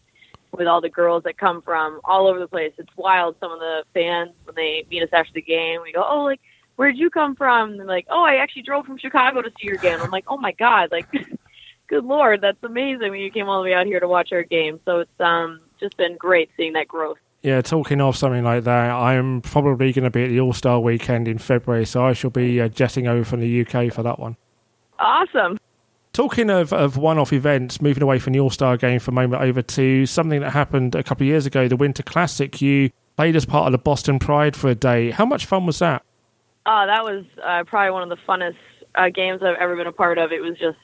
with 0.58 0.68
all 0.68 0.82
the 0.82 0.90
girls 0.90 1.24
that 1.24 1.38
come 1.38 1.62
from 1.62 2.00
all 2.04 2.28
over 2.28 2.40
the 2.40 2.48
place. 2.48 2.74
It's 2.78 2.96
wild. 2.96 3.36
Some 3.40 3.52
of 3.52 3.60
the 3.60 3.84
fans 3.94 4.32
when 4.44 4.56
they 4.56 4.86
meet 4.90 5.04
us 5.04 5.10
after 5.14 5.34
the 5.34 5.42
game, 5.42 5.82
we 5.82 5.92
go, 5.92 6.06
"Oh, 6.08 6.24
like 6.24 6.42
where'd 6.76 6.98
you 6.98 7.10
come 7.10 7.36
from?" 7.36 7.72
And 7.72 7.80
they're 7.80 7.88
like, 7.88 8.08
"Oh, 8.10 8.24
I 8.24 8.36
actually 8.36 8.64
drove 8.64 8.86
from 8.86 8.98
Chicago 8.98 9.42
to 9.42 9.50
see 9.50 9.68
your 9.68 9.78
game." 9.78 10.00
I'm 10.02 10.12
like, 10.12 10.26
"Oh 10.28 10.38
my 10.38 10.52
god!" 10.54 10.92
Like, 10.92 11.08
good 11.88 12.04
lord, 12.04 12.42
that's 12.42 12.64
amazing 12.64 13.12
when 13.12 13.20
you 13.20 13.32
came 13.32 13.48
all 13.48 13.62
the 13.62 13.70
way 13.70 13.74
out 13.74 13.86
here 13.86 14.00
to 14.00 14.08
watch 14.08 14.32
our 14.32 14.44
game. 14.44 14.80
So 14.86 15.00
it's 15.00 15.20
um 15.20 15.62
just 15.80 15.98
been 15.98 16.18
great 16.18 16.50
seeing 16.58 16.74
that 16.74 16.88
growth. 16.88 17.18
Yeah, 17.46 17.62
talking 17.62 18.02
of 18.02 18.18
something 18.18 18.44
like 18.44 18.64
that, 18.64 18.90
I'm 18.90 19.40
probably 19.42 19.94
going 19.94 20.06
to 20.06 20.10
be 20.10 20.24
at 20.24 20.30
the 20.30 20.40
All 20.40 20.52
Star 20.52 20.80
weekend 20.80 21.28
in 21.28 21.38
February, 21.38 21.86
so 21.86 22.04
I 22.04 22.14
shall 22.14 22.32
be 22.32 22.60
uh, 22.60 22.70
jetting 22.70 23.08
over 23.08 23.24
from 23.24 23.40
the 23.40 23.62
UK 23.62 23.94
for 23.94 24.02
that 24.02 24.18
one. 24.18 24.36
Awesome. 24.98 25.60
Talking 26.16 26.50
of, 26.50 26.72
of 26.72 26.96
one 26.96 27.18
off 27.18 27.34
events, 27.34 27.82
moving 27.82 28.02
away 28.02 28.20
from 28.20 28.32
the 28.32 28.40
All 28.40 28.50
Star 28.50 28.78
game 28.78 29.02
for 29.02 29.12
a 29.12 29.14
moment 29.14 29.44
over 29.44 29.62
to 29.62 30.06
something 30.06 30.40
that 30.40 30.52
happened 30.52 30.96
a 30.96 31.04
couple 31.04 31.26
of 31.26 31.28
years 31.28 31.46
ago, 31.46 31.68
the 31.68 31.76
Winter 31.76 32.04
Classic. 32.04 32.62
You 32.62 32.90
played 33.18 33.36
as 33.36 33.44
part 33.44 33.66
of 33.66 33.74
the 33.74 33.78
Boston 33.78 34.18
Pride 34.18 34.56
for 34.56 34.70
a 34.70 34.76
day. 34.76 35.12
How 35.12 35.26
much 35.26 35.46
fun 35.46 35.66
was 35.66 35.80
that? 35.80 36.04
Oh, 36.66 36.86
that 36.88 37.04
was 37.04 37.26
uh, 37.44 37.66
probably 37.66 37.92
one 37.92 38.02
of 38.02 38.08
the 38.08 38.24
funnest 38.26 38.56
uh, 38.96 39.10
games 39.10 39.44
I've 39.44 39.58
ever 39.58 39.76
been 39.76 39.88
a 39.88 39.92
part 39.92 40.18
of. 40.18 40.32
It 40.32 40.40
was 40.40 40.58
just 40.58 40.78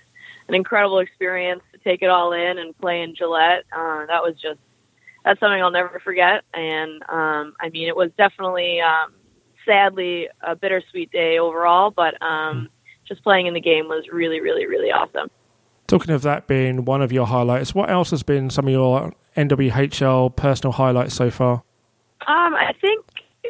an 0.49 0.53
incredible 0.53 0.99
experience 0.99 1.61
to 1.71 1.77
take 1.77 2.01
it 2.01 2.09
all 2.09 2.33
in 2.33 2.57
and 2.57 2.77
play 2.77 3.01
in 3.01 3.15
Gillette. 3.15 3.63
Uh, 3.71 4.07
that 4.07 4.21
was 4.21 4.33
just 4.33 4.59
that's 5.23 5.39
something 5.39 5.61
I'll 5.61 5.71
never 5.71 6.01
forget. 6.03 6.43
And 6.53 7.01
um, 7.03 7.53
I 7.57 7.69
mean, 7.71 7.87
it 7.87 7.95
was 7.95 8.11
definitely, 8.17 8.81
um, 8.81 9.13
sadly, 9.65 10.27
a 10.41 10.57
bittersweet 10.57 11.09
day 11.13 11.39
overall. 11.39 11.89
But 11.89 12.21
um, 12.21 12.67
just 13.11 13.23
playing 13.23 13.45
in 13.45 13.53
the 13.53 13.59
game 13.59 13.89
was 13.89 14.05
really, 14.09 14.39
really, 14.39 14.65
really 14.65 14.89
awesome. 14.89 15.29
Talking 15.87 16.13
of 16.13 16.21
that 16.21 16.47
being 16.47 16.85
one 16.85 17.01
of 17.01 17.11
your 17.11 17.27
highlights, 17.27 17.75
what 17.75 17.89
else 17.89 18.11
has 18.11 18.23
been 18.23 18.49
some 18.49 18.67
of 18.67 18.71
your 18.71 19.13
NWHL 19.35 20.33
personal 20.37 20.71
highlights 20.71 21.13
so 21.13 21.29
far? 21.29 21.63
Um, 22.25 22.55
I 22.55 22.73
think 22.79 23.05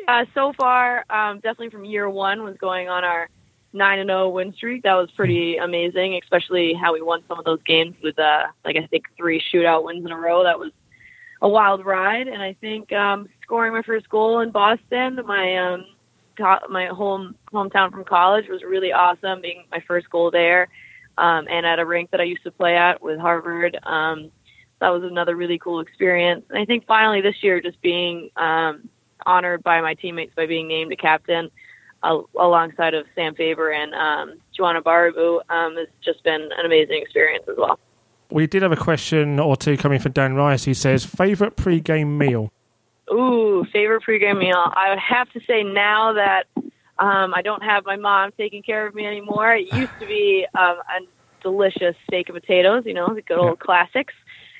uh, 0.07 0.25
so 0.33 0.51
far, 0.57 1.05
um, 1.11 1.35
definitely 1.35 1.69
from 1.69 1.85
year 1.85 2.09
one, 2.09 2.43
was 2.43 2.57
going 2.57 2.89
on 2.89 3.03
our 3.03 3.29
nine 3.71 3.99
and 3.99 4.09
zero 4.09 4.29
win 4.29 4.51
streak. 4.53 4.81
That 4.81 4.95
was 4.95 5.11
pretty 5.11 5.57
amazing, 5.57 6.19
especially 6.23 6.73
how 6.73 6.93
we 6.93 7.01
won 7.03 7.21
some 7.27 7.37
of 7.37 7.45
those 7.45 7.61
games 7.61 7.95
with 8.01 8.17
uh, 8.17 8.47
like 8.65 8.77
I 8.77 8.87
think 8.87 9.05
three 9.15 9.43
shootout 9.53 9.83
wins 9.83 10.03
in 10.03 10.11
a 10.11 10.17
row. 10.17 10.43
That 10.43 10.57
was 10.57 10.71
a 11.39 11.47
wild 11.47 11.85
ride, 11.85 12.27
and 12.27 12.41
I 12.41 12.53
think 12.53 12.91
um, 12.93 13.29
scoring 13.43 13.73
my 13.73 13.83
first 13.83 14.09
goal 14.09 14.39
in 14.39 14.49
Boston, 14.49 15.19
my 15.27 15.57
um, 15.57 15.85
my 16.39 16.87
home 16.87 17.35
hometown 17.53 17.91
from 17.91 18.03
college, 18.03 18.47
was 18.47 18.63
really 18.63 18.91
awesome. 18.91 19.41
Being 19.41 19.65
my 19.71 19.81
first 19.87 20.09
goal 20.09 20.31
there, 20.31 20.69
um, 21.17 21.47
and 21.49 21.65
at 21.65 21.79
a 21.79 21.85
rink 21.85 22.11
that 22.11 22.21
I 22.21 22.25
used 22.25 22.43
to 22.43 22.51
play 22.51 22.77
at 22.77 23.01
with 23.01 23.19
Harvard. 23.19 23.77
Um, 23.83 24.31
that 24.79 24.89
was 24.89 25.03
another 25.03 25.35
really 25.35 25.59
cool 25.59 25.79
experience. 25.79 26.43
And 26.49 26.57
I 26.57 26.65
think 26.65 26.85
finally 26.87 27.21
this 27.21 27.35
year, 27.41 27.61
just 27.61 27.79
being 27.81 28.31
um, 28.35 28.89
honored 29.25 29.63
by 29.63 29.79
my 29.81 29.93
teammates 29.93 30.33
by 30.35 30.47
being 30.47 30.67
named 30.67 30.91
a 30.91 30.95
captain 30.95 31.51
uh, 32.03 32.17
alongside 32.39 32.95
of 32.95 33.05
Sam 33.13 33.35
Faber 33.35 33.71
and 33.71 33.93
um, 33.93 34.39
Joanna 34.55 34.81
Baribu 34.81 35.41
um, 35.49 35.75
has 35.77 35.87
just 36.03 36.23
been 36.23 36.41
an 36.41 36.65
amazing 36.65 36.99
experience 37.01 37.45
as 37.47 37.55
well. 37.57 37.79
We 38.31 38.47
did 38.47 38.63
have 38.63 38.71
a 38.71 38.77
question 38.77 39.39
or 39.39 39.55
two 39.55 39.77
coming 39.77 39.99
from 39.99 40.13
Dan 40.13 40.35
Rice. 40.35 40.63
He 40.63 40.73
says, 40.73 41.05
favorite 41.05 41.57
pre-game 41.57 42.17
meal? 42.17 42.51
Ooh, 43.11 43.65
favorite 43.73 44.03
pregame 44.07 44.39
meal. 44.39 44.55
I 44.55 44.89
would 44.89 44.99
have 44.99 45.29
to 45.31 45.41
say 45.45 45.63
now 45.63 46.13
that 46.13 46.43
um, 46.97 47.33
I 47.33 47.41
don't 47.41 47.63
have 47.63 47.85
my 47.85 47.97
mom 47.97 48.31
taking 48.37 48.63
care 48.63 48.87
of 48.87 48.95
me 48.95 49.05
anymore. 49.05 49.55
It 49.55 49.73
used 49.73 49.91
to 49.99 50.05
be 50.05 50.45
um, 50.57 50.77
a 50.77 51.01
delicious 51.41 51.95
steak 52.07 52.29
and 52.29 52.39
potatoes, 52.39 52.83
you 52.85 52.93
know, 52.93 53.13
the 53.13 53.21
good 53.21 53.37
old 53.37 53.59
classics. 53.59 54.13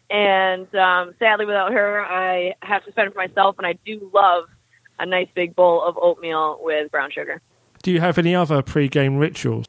And 0.10 0.74
um, 0.76 1.14
sadly, 1.20 1.46
without 1.46 1.72
her, 1.72 2.04
I 2.04 2.54
have 2.64 2.84
to 2.86 2.92
fend 2.92 3.14
for 3.14 3.20
myself. 3.20 3.56
And 3.58 3.66
I 3.66 3.74
do 3.86 4.12
love 4.14 4.46
a 5.00 5.06
nice 5.06 5.30
big 5.34 5.56
bowl 5.56 5.82
of 5.82 5.98
oatmeal 5.98 6.60
with 6.62 6.92
brown 6.92 7.12
sugar. 7.12 7.42
Do 7.82 7.92
you 7.92 8.02
have 8.02 8.18
any 8.18 8.36
other 8.36 8.62
pre-game 8.62 9.18
rituals? 9.18 9.66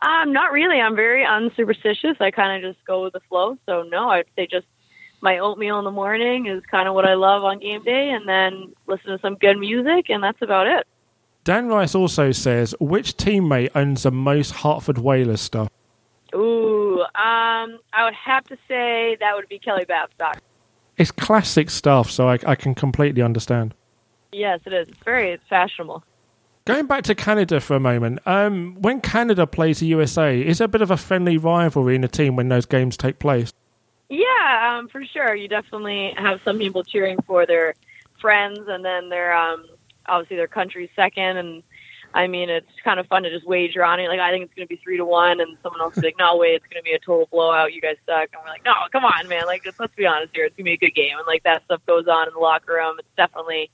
Um, 0.00 0.32
not 0.32 0.52
really. 0.52 0.80
I'm 0.80 0.96
very 0.96 1.24
unsuperstitious. 1.24 2.20
I 2.20 2.30
kind 2.30 2.64
of 2.64 2.72
just 2.72 2.84
go 2.86 3.02
with 3.02 3.12
the 3.12 3.20
flow. 3.28 3.58
So 3.66 3.82
no, 3.82 4.08
I'd 4.10 4.26
say 4.36 4.46
just 4.50 4.66
my 5.24 5.38
oatmeal 5.38 5.78
in 5.78 5.84
the 5.84 5.90
morning 5.90 6.46
is 6.46 6.62
kind 6.70 6.86
of 6.86 6.94
what 6.94 7.06
I 7.06 7.14
love 7.14 7.42
on 7.42 7.58
game 7.58 7.82
day, 7.82 8.10
and 8.10 8.28
then 8.28 8.74
listen 8.86 9.06
to 9.06 9.18
some 9.20 9.34
good 9.36 9.58
music, 9.58 10.10
and 10.10 10.22
that's 10.22 10.40
about 10.42 10.66
it. 10.66 10.86
Dan 11.42 11.66
Rice 11.66 11.94
also 11.94 12.30
says, 12.30 12.74
which 12.78 13.16
teammate 13.16 13.70
owns 13.74 14.04
the 14.04 14.12
most 14.12 14.50
Hartford 14.50 14.98
Whalers 14.98 15.40
stuff? 15.40 15.68
Ooh, 16.34 17.00
um, 17.00 17.78
I 17.92 18.04
would 18.04 18.14
have 18.14 18.44
to 18.44 18.56
say 18.68 19.16
that 19.20 19.34
would 19.34 19.48
be 19.48 19.58
Kelly 19.58 19.84
Babstock. 19.84 20.38
It's 20.96 21.10
classic 21.10 21.70
stuff, 21.70 22.10
so 22.10 22.28
I, 22.28 22.38
I 22.46 22.54
can 22.54 22.74
completely 22.74 23.22
understand. 23.22 23.74
Yes, 24.32 24.60
it 24.66 24.72
is. 24.72 24.88
It's 24.88 24.98
very 25.04 25.32
it's 25.32 25.44
fashionable. 25.48 26.04
Going 26.66 26.86
back 26.86 27.04
to 27.04 27.14
Canada 27.14 27.60
for 27.60 27.76
a 27.76 27.80
moment, 27.80 28.20
um, 28.26 28.76
when 28.80 29.00
Canada 29.00 29.46
plays 29.46 29.80
the 29.80 29.86
USA, 29.86 30.40
is 30.40 30.58
there 30.58 30.64
a 30.64 30.68
bit 30.68 30.82
of 30.82 30.90
a 30.90 30.96
friendly 30.96 31.36
rivalry 31.36 31.94
in 31.94 32.00
the 32.00 32.08
team 32.08 32.36
when 32.36 32.48
those 32.48 32.66
games 32.66 32.96
take 32.96 33.18
place? 33.18 33.52
Yeah, 34.08 34.78
um, 34.78 34.88
for 34.88 35.04
sure. 35.04 35.34
You 35.34 35.48
definitely 35.48 36.14
have 36.16 36.40
some 36.44 36.58
people 36.58 36.84
cheering 36.84 37.18
for 37.26 37.46
their 37.46 37.74
friends, 38.20 38.60
and 38.68 38.84
then 38.84 39.08
their 39.08 39.36
um, 39.36 39.66
obviously 40.06 40.36
their 40.36 40.46
country's 40.48 40.90
second. 40.94 41.38
And 41.38 41.62
I 42.12 42.26
mean, 42.26 42.50
it's 42.50 42.70
kind 42.84 43.00
of 43.00 43.06
fun 43.06 43.22
to 43.24 43.30
just 43.30 43.46
wager 43.46 43.84
on 43.84 44.00
it. 44.00 44.08
Like 44.08 44.20
I 44.20 44.30
think 44.30 44.44
it's 44.44 44.54
going 44.54 44.68
to 44.68 44.74
be 44.74 44.80
three 44.82 44.98
to 44.98 45.04
one, 45.04 45.40
and 45.40 45.56
someone 45.62 45.80
else 45.80 45.96
is 45.96 46.04
like, 46.04 46.16
"No 46.18 46.36
way, 46.36 46.48
it's 46.48 46.66
going 46.66 46.80
to 46.80 46.84
be 46.84 46.92
a 46.92 46.98
total 46.98 47.28
blowout. 47.30 47.72
You 47.72 47.80
guys 47.80 47.96
suck." 48.06 48.28
And 48.32 48.42
we're 48.42 48.50
like, 48.50 48.64
"No, 48.64 48.72
come 48.92 49.04
on, 49.04 49.26
man. 49.28 49.46
Like 49.46 49.64
let's 49.78 49.94
be 49.94 50.06
honest 50.06 50.34
here. 50.34 50.44
It's 50.44 50.56
going 50.56 50.64
to 50.66 50.70
be 50.70 50.74
a 50.74 50.88
good 50.90 50.94
game." 50.94 51.16
And 51.16 51.26
like 51.26 51.42
that 51.44 51.64
stuff 51.64 51.80
goes 51.86 52.06
on 52.06 52.28
in 52.28 52.34
the 52.34 52.40
locker 52.40 52.74
room. 52.74 52.96
It's 52.98 53.08
definitely 53.16 53.70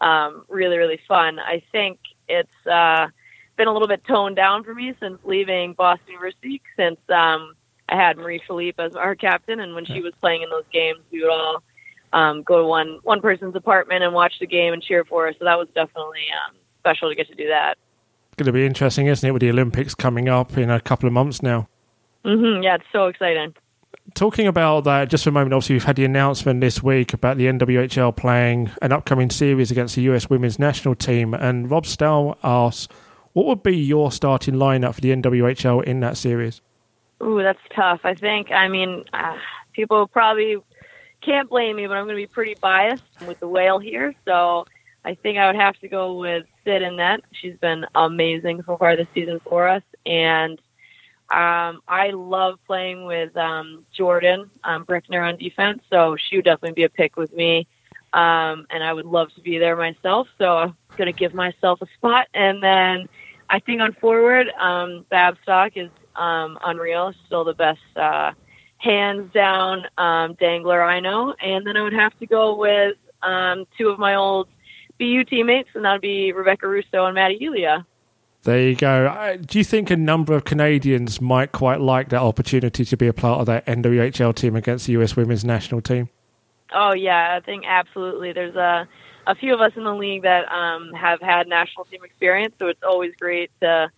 um, 0.00 0.44
really 0.48 0.78
really 0.78 1.00
fun. 1.08 1.38
I 1.38 1.62
think 1.72 1.98
it's 2.28 2.66
uh, 2.66 3.08
been 3.56 3.68
a 3.68 3.72
little 3.72 3.88
bit 3.88 4.04
toned 4.04 4.36
down 4.36 4.62
for 4.62 4.74
me 4.74 4.94
since 5.00 5.18
leaving 5.24 5.74
Boston 5.74 6.12
University. 6.12 6.62
Since 6.76 7.00
um, 7.08 7.54
I 7.88 7.96
had 7.96 8.16
Marie-Philip 8.16 8.74
as 8.78 8.96
our 8.96 9.14
captain, 9.14 9.60
and 9.60 9.74
when 9.74 9.84
she 9.84 10.00
was 10.00 10.12
playing 10.20 10.42
in 10.42 10.50
those 10.50 10.64
games, 10.72 11.00
we 11.10 11.20
would 11.20 11.30
all 11.30 11.62
um, 12.12 12.42
go 12.42 12.58
to 12.58 12.66
one 12.66 13.00
one 13.02 13.20
person's 13.20 13.56
apartment 13.56 14.02
and 14.02 14.14
watch 14.14 14.34
the 14.40 14.46
game 14.46 14.72
and 14.72 14.82
cheer 14.82 15.04
for 15.04 15.26
her. 15.26 15.32
So 15.38 15.44
that 15.44 15.58
was 15.58 15.68
definitely 15.74 16.26
um, 16.46 16.56
special 16.78 17.08
to 17.08 17.14
get 17.14 17.28
to 17.28 17.34
do 17.34 17.48
that. 17.48 17.76
It's 18.28 18.36
going 18.36 18.46
to 18.46 18.52
be 18.52 18.64
interesting, 18.64 19.06
isn't 19.06 19.26
it, 19.26 19.32
with 19.32 19.42
the 19.42 19.50
Olympics 19.50 19.94
coming 19.94 20.28
up 20.28 20.56
in 20.56 20.70
a 20.70 20.80
couple 20.80 21.06
of 21.06 21.12
months 21.12 21.42
now? 21.42 21.68
hmm 22.24 22.62
Yeah, 22.62 22.76
it's 22.76 22.84
so 22.92 23.06
exciting. 23.06 23.54
Talking 24.14 24.46
about 24.46 24.84
that, 24.84 25.10
just 25.10 25.24
for 25.24 25.30
a 25.30 25.32
moment, 25.32 25.54
obviously, 25.54 25.74
we've 25.74 25.84
had 25.84 25.96
the 25.96 26.04
announcement 26.04 26.60
this 26.60 26.82
week 26.82 27.12
about 27.12 27.36
the 27.36 27.46
NWHL 27.46 28.16
playing 28.16 28.70
an 28.80 28.90
upcoming 28.90 29.30
series 29.30 29.70
against 29.70 29.94
the 29.96 30.02
US 30.02 30.28
women's 30.28 30.58
national 30.58 30.94
team. 30.94 31.34
And 31.34 31.70
Rob 31.70 31.86
Stell 31.86 32.38
asks, 32.42 32.88
what 33.32 33.46
would 33.46 33.62
be 33.62 33.76
your 33.76 34.10
starting 34.10 34.54
lineup 34.54 34.94
for 34.94 35.00
the 35.00 35.10
NWHL 35.10 35.84
in 35.84 36.00
that 36.00 36.16
series? 36.16 36.60
Ooh, 37.22 37.42
that's 37.42 37.60
tough. 37.74 38.00
I 38.04 38.14
think. 38.14 38.50
I 38.50 38.68
mean, 38.68 39.04
uh, 39.12 39.36
people 39.72 40.06
probably 40.06 40.56
can't 41.20 41.48
blame 41.48 41.76
me, 41.76 41.86
but 41.86 41.96
I'm 41.96 42.04
going 42.04 42.16
to 42.16 42.22
be 42.22 42.26
pretty 42.26 42.56
biased 42.60 43.04
with 43.26 43.40
the 43.40 43.48
whale 43.48 43.78
here. 43.78 44.14
So 44.24 44.66
I 45.04 45.14
think 45.14 45.38
I 45.38 45.46
would 45.46 45.56
have 45.56 45.78
to 45.80 45.88
go 45.88 46.14
with 46.14 46.46
Sid 46.64 46.82
in 46.82 46.96
net. 46.96 47.20
She's 47.32 47.56
been 47.56 47.86
amazing 47.94 48.62
so 48.66 48.76
far 48.76 48.96
this 48.96 49.06
season 49.14 49.40
for 49.40 49.68
us, 49.68 49.82
and 50.04 50.60
um, 51.30 51.80
I 51.88 52.10
love 52.12 52.58
playing 52.66 53.06
with 53.06 53.36
um, 53.36 53.86
Jordan 53.92 54.50
um, 54.64 54.84
Brickner 54.84 55.26
on 55.26 55.38
defense. 55.38 55.82
So 55.90 56.16
she 56.16 56.36
would 56.36 56.44
definitely 56.44 56.74
be 56.74 56.84
a 56.84 56.90
pick 56.90 57.16
with 57.16 57.32
me, 57.32 57.66
um, 58.12 58.66
and 58.70 58.82
I 58.82 58.92
would 58.92 59.06
love 59.06 59.32
to 59.34 59.40
be 59.40 59.58
there 59.58 59.76
myself. 59.76 60.28
So 60.38 60.56
I'm 60.56 60.76
going 60.96 61.12
to 61.12 61.18
give 61.18 61.34
myself 61.34 61.80
a 61.82 61.86
spot, 61.96 62.26
and 62.34 62.62
then 62.62 63.08
I 63.48 63.60
think 63.60 63.80
on 63.80 63.92
forward, 63.94 64.48
um, 64.58 65.06
Babstock 65.10 65.72
is 65.76 65.90
um, 66.16 66.58
unreal. 66.64 67.12
Still 67.26 67.44
the 67.44 67.54
best, 67.54 67.80
uh, 67.96 68.32
hands 68.78 69.32
down, 69.32 69.86
um, 69.96 70.34
dangler 70.34 70.82
I 70.82 71.00
know. 71.00 71.34
And 71.40 71.66
then 71.66 71.76
I 71.76 71.82
would 71.82 71.92
have 71.92 72.18
to 72.18 72.26
go 72.26 72.56
with 72.56 72.96
um, 73.22 73.64
two 73.78 73.88
of 73.88 73.98
my 73.98 74.14
old 74.14 74.48
BU 74.98 75.24
teammates, 75.24 75.70
and 75.74 75.84
that 75.84 75.92
would 75.92 76.00
be 76.00 76.32
Rebecca 76.32 76.68
Russo 76.68 77.06
and 77.06 77.14
Maddie 77.14 77.38
Elia. 77.44 77.86
There 78.44 78.60
you 78.60 78.74
go. 78.74 79.06
Uh, 79.06 79.36
Do 79.36 79.58
you 79.58 79.64
think 79.64 79.90
a 79.90 79.96
number 79.96 80.34
of 80.34 80.44
Canadians 80.44 81.20
might 81.20 81.52
quite 81.52 81.80
like 81.80 82.08
that 82.08 82.22
opportunity 82.22 82.84
to 82.84 82.96
be 82.96 83.06
a 83.06 83.12
part 83.12 83.40
of 83.40 83.46
that 83.46 83.64
NWHL 83.66 84.34
team 84.34 84.56
against 84.56 84.86
the 84.86 84.94
US 84.94 85.14
women's 85.14 85.44
national 85.44 85.80
team? 85.80 86.08
Oh 86.74 86.92
yeah, 86.92 87.36
I 87.36 87.40
think 87.44 87.64
absolutely. 87.66 88.32
There's 88.32 88.56
a 88.56 88.88
a 89.26 89.36
few 89.36 89.54
of 89.54 89.60
us 89.60 89.70
in 89.76 89.84
the 89.84 89.94
league 89.94 90.22
that 90.22 90.50
um, 90.50 90.92
have 90.94 91.20
had 91.20 91.46
national 91.46 91.84
team 91.84 92.02
experience, 92.02 92.54
so 92.58 92.66
it's 92.66 92.82
always 92.82 93.12
great 93.20 93.52
to 93.60 93.88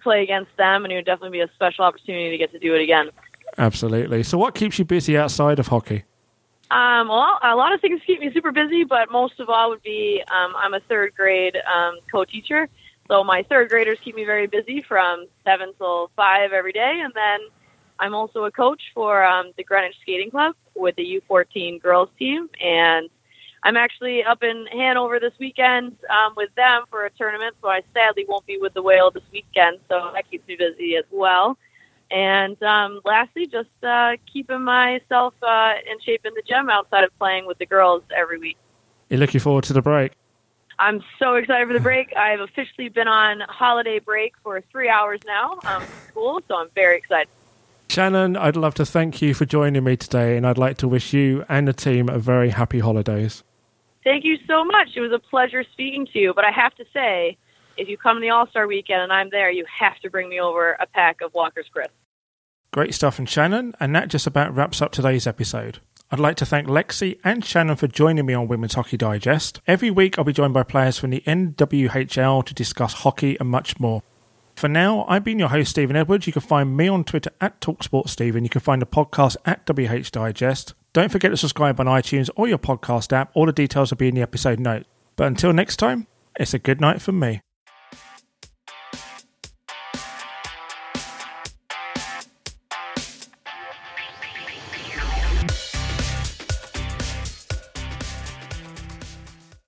play 0.00 0.22
against 0.22 0.56
them, 0.56 0.84
and 0.84 0.92
it 0.92 0.96
would 0.96 1.06
definitely 1.06 1.38
be 1.38 1.40
a 1.40 1.50
special 1.54 1.84
opportunity 1.84 2.30
to 2.30 2.38
get 2.38 2.52
to 2.52 2.58
do 2.58 2.74
it 2.74 2.82
again. 2.82 3.10
Absolutely. 3.58 4.22
So, 4.22 4.38
what 4.38 4.54
keeps 4.54 4.78
you 4.78 4.84
busy 4.84 5.16
outside 5.16 5.58
of 5.58 5.68
hockey? 5.68 6.04
Um, 6.70 7.08
well, 7.08 7.38
a 7.42 7.56
lot 7.56 7.72
of 7.72 7.80
things 7.80 8.00
keep 8.06 8.20
me 8.20 8.30
super 8.32 8.52
busy, 8.52 8.84
but 8.84 9.10
most 9.10 9.40
of 9.40 9.48
all 9.48 9.70
would 9.70 9.82
be 9.82 10.22
um, 10.30 10.54
I'm 10.56 10.72
a 10.72 10.80
third 10.80 11.14
grade 11.16 11.56
um, 11.56 11.98
co-teacher, 12.12 12.68
so 13.08 13.24
my 13.24 13.42
third 13.42 13.70
graders 13.70 13.98
keep 14.04 14.14
me 14.14 14.24
very 14.24 14.46
busy 14.46 14.82
from 14.82 15.26
seven 15.44 15.72
till 15.78 16.10
five 16.14 16.52
every 16.52 16.72
day, 16.72 17.00
and 17.02 17.12
then 17.12 17.40
I'm 17.98 18.14
also 18.14 18.44
a 18.44 18.52
coach 18.52 18.80
for 18.94 19.24
um, 19.24 19.52
the 19.56 19.64
Greenwich 19.64 19.96
Skating 20.00 20.30
Club 20.30 20.54
with 20.76 20.94
the 20.94 21.20
U14 21.28 21.82
girls 21.82 22.08
team, 22.18 22.48
and 22.62 23.10
I'm 23.62 23.76
actually 23.76 24.24
up 24.24 24.42
in 24.42 24.66
Hanover 24.72 25.20
this 25.20 25.34
weekend 25.38 25.96
um, 26.08 26.34
with 26.36 26.54
them 26.54 26.84
for 26.90 27.04
a 27.04 27.10
tournament. 27.10 27.56
So 27.60 27.68
I 27.68 27.82
sadly 27.92 28.24
won't 28.26 28.46
be 28.46 28.58
with 28.58 28.74
the 28.74 28.82
whale 28.82 29.10
this 29.10 29.22
weekend, 29.32 29.78
so 29.88 30.10
that 30.14 30.30
keeps 30.30 30.46
me 30.48 30.56
busy 30.56 30.96
as 30.96 31.04
well. 31.10 31.58
And 32.10 32.60
um, 32.62 33.00
lastly, 33.04 33.46
just 33.46 33.68
uh, 33.82 34.12
keeping 34.32 34.62
myself 34.62 35.34
uh, 35.42 35.74
in 35.90 36.00
shape 36.00 36.22
in 36.24 36.34
the 36.34 36.42
gym 36.46 36.68
outside 36.70 37.04
of 37.04 37.16
playing 37.18 37.46
with 37.46 37.58
the 37.58 37.66
girls 37.66 38.02
every 38.16 38.38
week. 38.38 38.56
You're 39.08 39.20
looking 39.20 39.40
forward 39.40 39.64
to 39.64 39.72
the 39.72 39.82
break. 39.82 40.12
I'm 40.78 41.04
so 41.18 41.34
excited 41.34 41.68
for 41.68 41.74
the 41.74 41.80
break. 41.80 42.12
I've 42.16 42.40
officially 42.40 42.88
been 42.88 43.08
on 43.08 43.40
holiday 43.40 43.98
break 43.98 44.32
for 44.42 44.62
three 44.72 44.88
hours 44.88 45.20
now 45.26 45.58
um, 45.66 45.82
from 45.82 46.08
school, 46.08 46.40
so 46.48 46.56
I'm 46.56 46.70
very 46.74 46.96
excited. 46.96 47.28
Shannon, 47.88 48.36
I'd 48.36 48.56
love 48.56 48.74
to 48.74 48.86
thank 48.86 49.20
you 49.20 49.34
for 49.34 49.44
joining 49.44 49.84
me 49.84 49.96
today, 49.96 50.36
and 50.36 50.46
I'd 50.46 50.58
like 50.58 50.78
to 50.78 50.88
wish 50.88 51.12
you 51.12 51.44
and 51.48 51.68
the 51.68 51.72
team 51.72 52.08
a 52.08 52.18
very 52.18 52.50
happy 52.50 52.78
holidays. 52.78 53.42
Thank 54.04 54.24
you 54.24 54.38
so 54.46 54.64
much. 54.64 54.88
It 54.96 55.00
was 55.00 55.12
a 55.12 55.18
pleasure 55.18 55.64
speaking 55.72 56.06
to 56.12 56.18
you. 56.18 56.32
But 56.34 56.44
I 56.44 56.50
have 56.50 56.74
to 56.76 56.84
say, 56.92 57.36
if 57.76 57.88
you 57.88 57.96
come 57.96 58.16
to 58.16 58.20
the 58.20 58.30
All 58.30 58.46
Star 58.48 58.66
weekend 58.66 59.02
and 59.02 59.12
I'm 59.12 59.30
there, 59.30 59.50
you 59.50 59.64
have 59.78 59.98
to 60.00 60.10
bring 60.10 60.28
me 60.28 60.40
over 60.40 60.72
a 60.80 60.86
pack 60.86 61.20
of 61.20 61.34
Walker's 61.34 61.68
Crisp. 61.72 61.92
Great 62.72 62.94
stuff 62.94 63.16
from 63.16 63.26
Shannon, 63.26 63.74
and 63.80 63.94
that 63.96 64.08
just 64.08 64.28
about 64.28 64.54
wraps 64.54 64.80
up 64.80 64.92
today's 64.92 65.26
episode. 65.26 65.80
I'd 66.12 66.20
like 66.20 66.36
to 66.36 66.46
thank 66.46 66.68
Lexi 66.68 67.18
and 67.24 67.44
Shannon 67.44 67.76
for 67.76 67.86
joining 67.86 68.26
me 68.26 68.34
on 68.34 68.48
Women's 68.48 68.74
Hockey 68.74 68.96
Digest. 68.96 69.60
Every 69.66 69.90
week 69.90 70.18
I'll 70.18 70.24
be 70.24 70.32
joined 70.32 70.54
by 70.54 70.62
players 70.62 70.98
from 70.98 71.10
the 71.10 71.22
NWHL 71.26 72.44
to 72.46 72.54
discuss 72.54 72.94
hockey 72.94 73.36
and 73.38 73.48
much 73.48 73.78
more. 73.78 74.02
For 74.56 74.68
now, 74.68 75.04
I've 75.08 75.24
been 75.24 75.38
your 75.38 75.48
host, 75.48 75.70
Stephen 75.70 75.96
Edwards. 75.96 76.26
You 76.26 76.32
can 76.32 76.42
find 76.42 76.76
me 76.76 76.88
on 76.88 77.04
Twitter 77.04 77.30
at 77.40 77.60
TalkSportStephen. 77.60 78.42
You 78.42 78.48
can 78.48 78.60
find 78.60 78.82
the 78.82 78.86
podcast 78.86 79.36
at 79.46 79.64
WH 79.66 80.10
Digest. 80.10 80.74
Don't 80.92 81.10
forget 81.12 81.30
to 81.30 81.36
subscribe 81.36 81.78
on 81.78 81.86
iTunes 81.86 82.30
or 82.34 82.48
your 82.48 82.58
podcast 82.58 83.12
app. 83.12 83.30
All 83.34 83.46
the 83.46 83.52
details 83.52 83.90
will 83.90 83.96
be 83.96 84.08
in 84.08 84.14
the 84.14 84.22
episode 84.22 84.58
notes. 84.58 84.86
But 85.14 85.28
until 85.28 85.52
next 85.52 85.76
time, 85.76 86.06
it's 86.38 86.54
a 86.54 86.58
good 86.58 86.80
night 86.80 87.00
from 87.00 87.18
me. 87.18 87.40